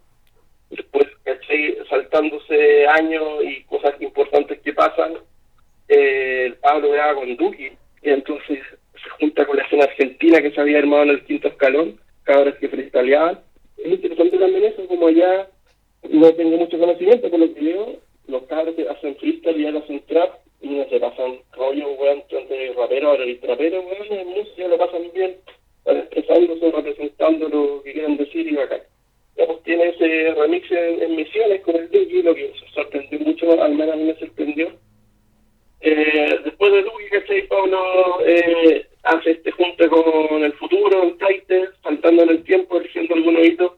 [0.70, 1.76] Después, ¿cachai?
[1.88, 5.14] Saltándose años y cosas importantes que pasan,
[5.88, 7.70] eh, el Pablo graba con Duki,
[8.02, 8.60] y entonces
[9.02, 12.56] se junta con la escena argentina que se había armado en el quinto escalón, vez
[12.56, 13.40] que freestyleaban.
[13.84, 15.46] Es interesante también eso, como ya
[16.08, 17.96] no tengo mucho conocimiento, por lo que veo,
[18.28, 22.72] los cabros que hacen freestyle y hacen trap, y no se pasan rollo, weón, entre
[22.72, 25.36] rapero y trapero, weón, en música lo pasan bien
[25.84, 28.80] expresándose, representando lo que quieren decir y bacán.
[29.36, 33.74] Ya pues tiene ese remix en, Misiones con el Duki, lo que sorprendió mucho, al
[33.74, 34.72] menos a mí me sorprendió.
[35.82, 37.46] Eh, después de Duki, ¿cachai?
[37.48, 37.78] Pablo
[38.24, 43.44] eh, hace este junte con el futuro, el Taite, saltando en el tiempo, eligiendo algunos
[43.44, 43.72] hitos.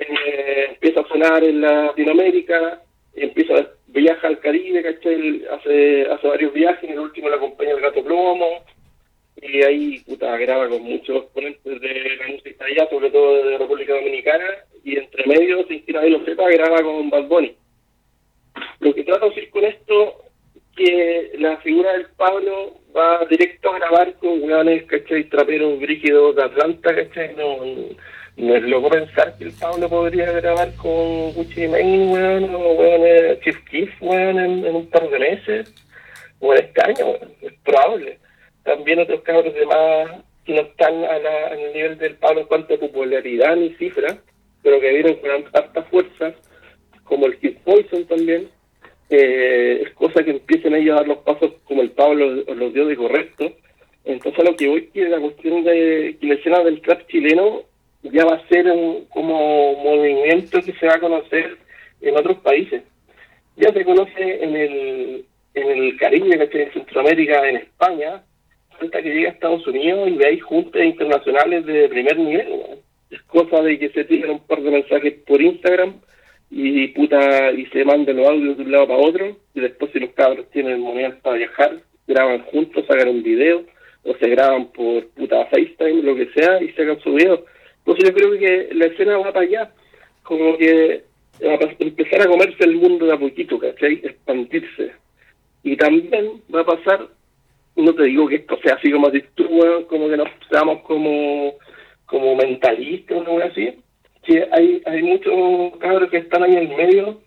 [0.00, 2.82] Eh, empieza a sonar en Latinoamérica,
[3.14, 5.44] empieza viaja al Caribe, ¿cachai?
[5.50, 8.64] Hace, hace varios viajes, en el último le acompaña el Gato Plomo,
[9.40, 13.94] y ahí puta, graba con muchos exponentes de la música allá, sobre todo de República
[13.94, 14.46] Dominicana,
[14.84, 17.54] y entre medio, sin que nadie lo sepa, graba con Bad Bunny.
[18.80, 20.25] Lo que trato de decir con esto,
[20.76, 25.24] que la figura del Pablo va directo a grabar con hueones, ¿cachai?
[25.24, 27.34] Traperos brígidos de Atlanta, ¿cachai?
[27.34, 27.58] No,
[28.36, 33.40] no es loco pensar que el Pablo podría grabar con Gucci Mane, weón, o weón,
[33.40, 35.74] Chief Keef, weón, en, un par de meses,
[36.40, 37.32] o en este año, weón.
[37.42, 38.18] es probable
[38.66, 40.10] también otros cabros de más
[40.44, 44.18] que no están a la, el nivel del Pablo en cuanto a popularidad ni cifra,
[44.62, 46.34] pero que vienen con harta fuerza,
[47.04, 48.48] como el Kid Poison también,
[49.10, 52.86] eh, es cosa que empiecen a a dar los pasos como el Pablo los dio
[52.86, 53.52] de correcto.
[54.04, 57.62] Entonces lo que voy que la cuestión de que la escena del trap chileno
[58.02, 61.56] ya va a ser un como movimiento que se va a conocer
[62.00, 62.82] en otros países.
[63.56, 68.22] Ya se conoce en el en el Caribe, en Centroamérica, en España,
[68.78, 72.78] falta que llegue a Estados Unidos y veáis juntas internacionales de primer nivel.
[73.10, 75.94] Es cosa de que se tiren un par de mensajes por Instagram
[76.50, 79.98] y puta y se manden los audios de un lado para otro y después si
[79.98, 83.64] los cabros tienen moneda para viajar, graban juntos, sacan un video
[84.04, 87.44] o se graban por puta FaceTime, lo que sea, y sacan su video.
[87.78, 89.72] Entonces yo creo que la escena va para allá,
[90.22, 91.02] como que
[91.44, 93.94] va a empezar a comerse el mundo de a poquito, ¿cachai?
[94.04, 94.92] Expandirse.
[95.64, 97.08] Y también va a pasar
[97.76, 99.48] no te digo que esto sea así como tú,
[99.88, 101.54] como que nos seamos como,
[102.06, 103.74] como mentalistas o algo así,
[104.26, 107.20] que hay, hay muchos cabros que están ahí en el medio,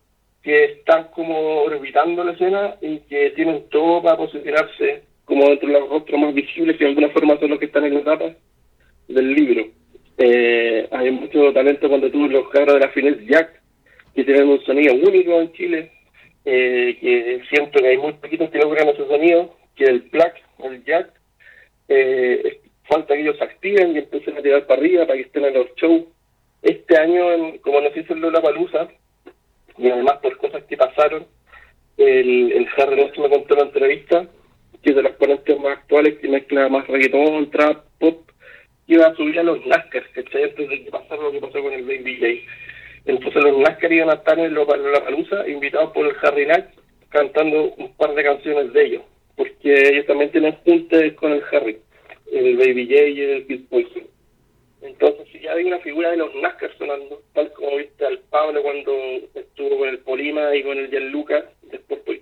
[0.44, 5.80] que están como orbitando la escena y que tienen todo para posicionarse como dentro de
[5.80, 8.36] los rostros más visibles, que de alguna forma son los que están en la etapa
[9.08, 9.68] del libro.
[10.18, 13.62] Eh, hay mucho talento cuando tú los cabros de la Finesse Jack,
[14.14, 15.92] que tienen un sonido único en Chile,
[16.46, 20.84] eh, que siento que hay muy poquitos que logran ese sonido, que el plac, el
[20.84, 21.14] jack,
[21.88, 25.54] eh, falta que ellos activen y empiecen a tirar para arriba para que estén en
[25.54, 26.04] los shows.
[26.62, 27.24] Este año,
[27.62, 28.90] como nos hizo la Palusa,
[29.78, 31.26] y además por cosas que pasaron,
[31.98, 34.28] el, el Harry me contó en la entrevista
[34.82, 38.30] que de los ponentes más actuales que mezcla más reggaetón, trap, pop,
[38.88, 40.44] iba a subir a los NASCAR, ¿cachai?
[40.44, 43.12] Antes de que pasara lo que pasó con el Baby J.
[43.12, 46.70] Entonces los NASCAR iban a estar en la Palusa invitados por el Harry Nack
[47.10, 49.04] cantando un par de canciones de ellos
[49.40, 51.78] porque ellos también tienen juntes con el Harry,
[52.30, 54.04] el Baby J y el Kid Poison.
[54.82, 58.62] Entonces, si ya hay una figura de los NASCAR sonando, tal como viste al Pablo
[58.62, 58.94] cuando
[59.34, 62.22] estuvo con el Polima y con el Gianluca, después pues,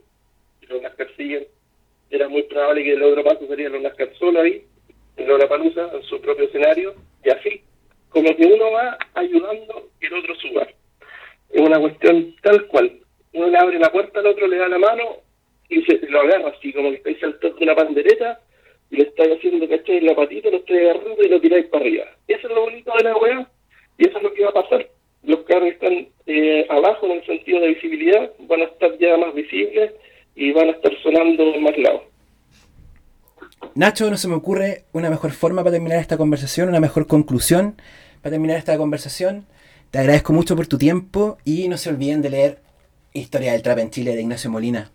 [0.67, 1.45] los NASCAR siguen,
[2.09, 4.63] era muy probable que el otro paso sería los NASCAR solo ahí,
[5.17, 7.61] en la Palusa, en su propio escenario, y así,
[8.09, 10.67] como que uno va ayudando que el otro suba.
[11.49, 12.99] Es una cuestión tal cual.
[13.33, 15.17] Uno le abre la puerta al otro, le da la mano
[15.69, 18.39] y se lo agarra así, como que estáis saltando una pandereta
[18.89, 20.01] y le estáis haciendo, ¿cachai?
[20.01, 22.05] La patita, lo estáis agarrando y lo tiráis para arriba.
[22.27, 23.49] Eso es lo bonito de la weá
[23.97, 24.87] y eso es lo que va a pasar.
[25.23, 29.33] Los carros están eh, abajo en el sentido de visibilidad, van a estar ya más
[29.33, 29.93] visibles
[30.35, 32.01] y van a estar sonando más lados.
[33.75, 37.75] Nacho, no se me ocurre una mejor forma para terminar esta conversación, una mejor conclusión
[38.21, 39.45] para terminar esta conversación.
[39.91, 42.57] Te agradezco mucho por tu tiempo y no se olviden de leer
[43.13, 44.91] Historia del Trap en Chile de Ignacio Molina.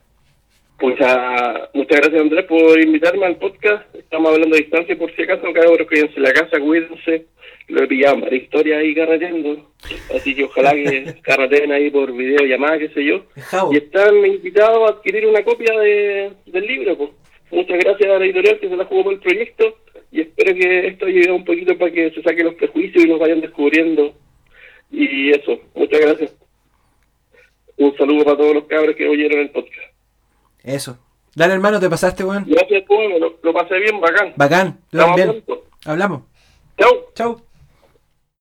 [0.78, 3.94] Pues uh, muchas gracias Andrés por invitarme al podcast.
[3.94, 7.26] Estamos hablando de distancia por si acaso, cabros, quédense en la casa, cuídense.
[7.68, 9.70] Lo he pillado la historia ahí carreteando.
[10.14, 13.24] Así que ojalá que carreteen ahí por videollamada, qué sé yo.
[13.70, 16.98] Y están invitados a adquirir una copia de, del libro.
[16.98, 17.10] Pues.
[17.52, 19.78] Muchas gracias a la editorial que se la jugó por el proyecto
[20.10, 23.18] y espero que esto ayude un poquito para que se saquen los prejuicios y los
[23.18, 24.14] vayan descubriendo.
[24.90, 26.36] Y eso, muchas gracias.
[27.78, 29.91] Un saludo para todos los cabros que oyeron el podcast.
[30.62, 30.98] Eso.
[31.34, 32.44] Dale, hermano, ¿te pasaste, weón?
[32.46, 34.34] Gracias, bueno, lo, lo, pasé bien, bacán.
[34.36, 34.80] Bacán,
[35.16, 35.44] bien.
[35.84, 36.22] Hablamos.
[36.78, 36.90] Chau.
[37.14, 37.51] Chau.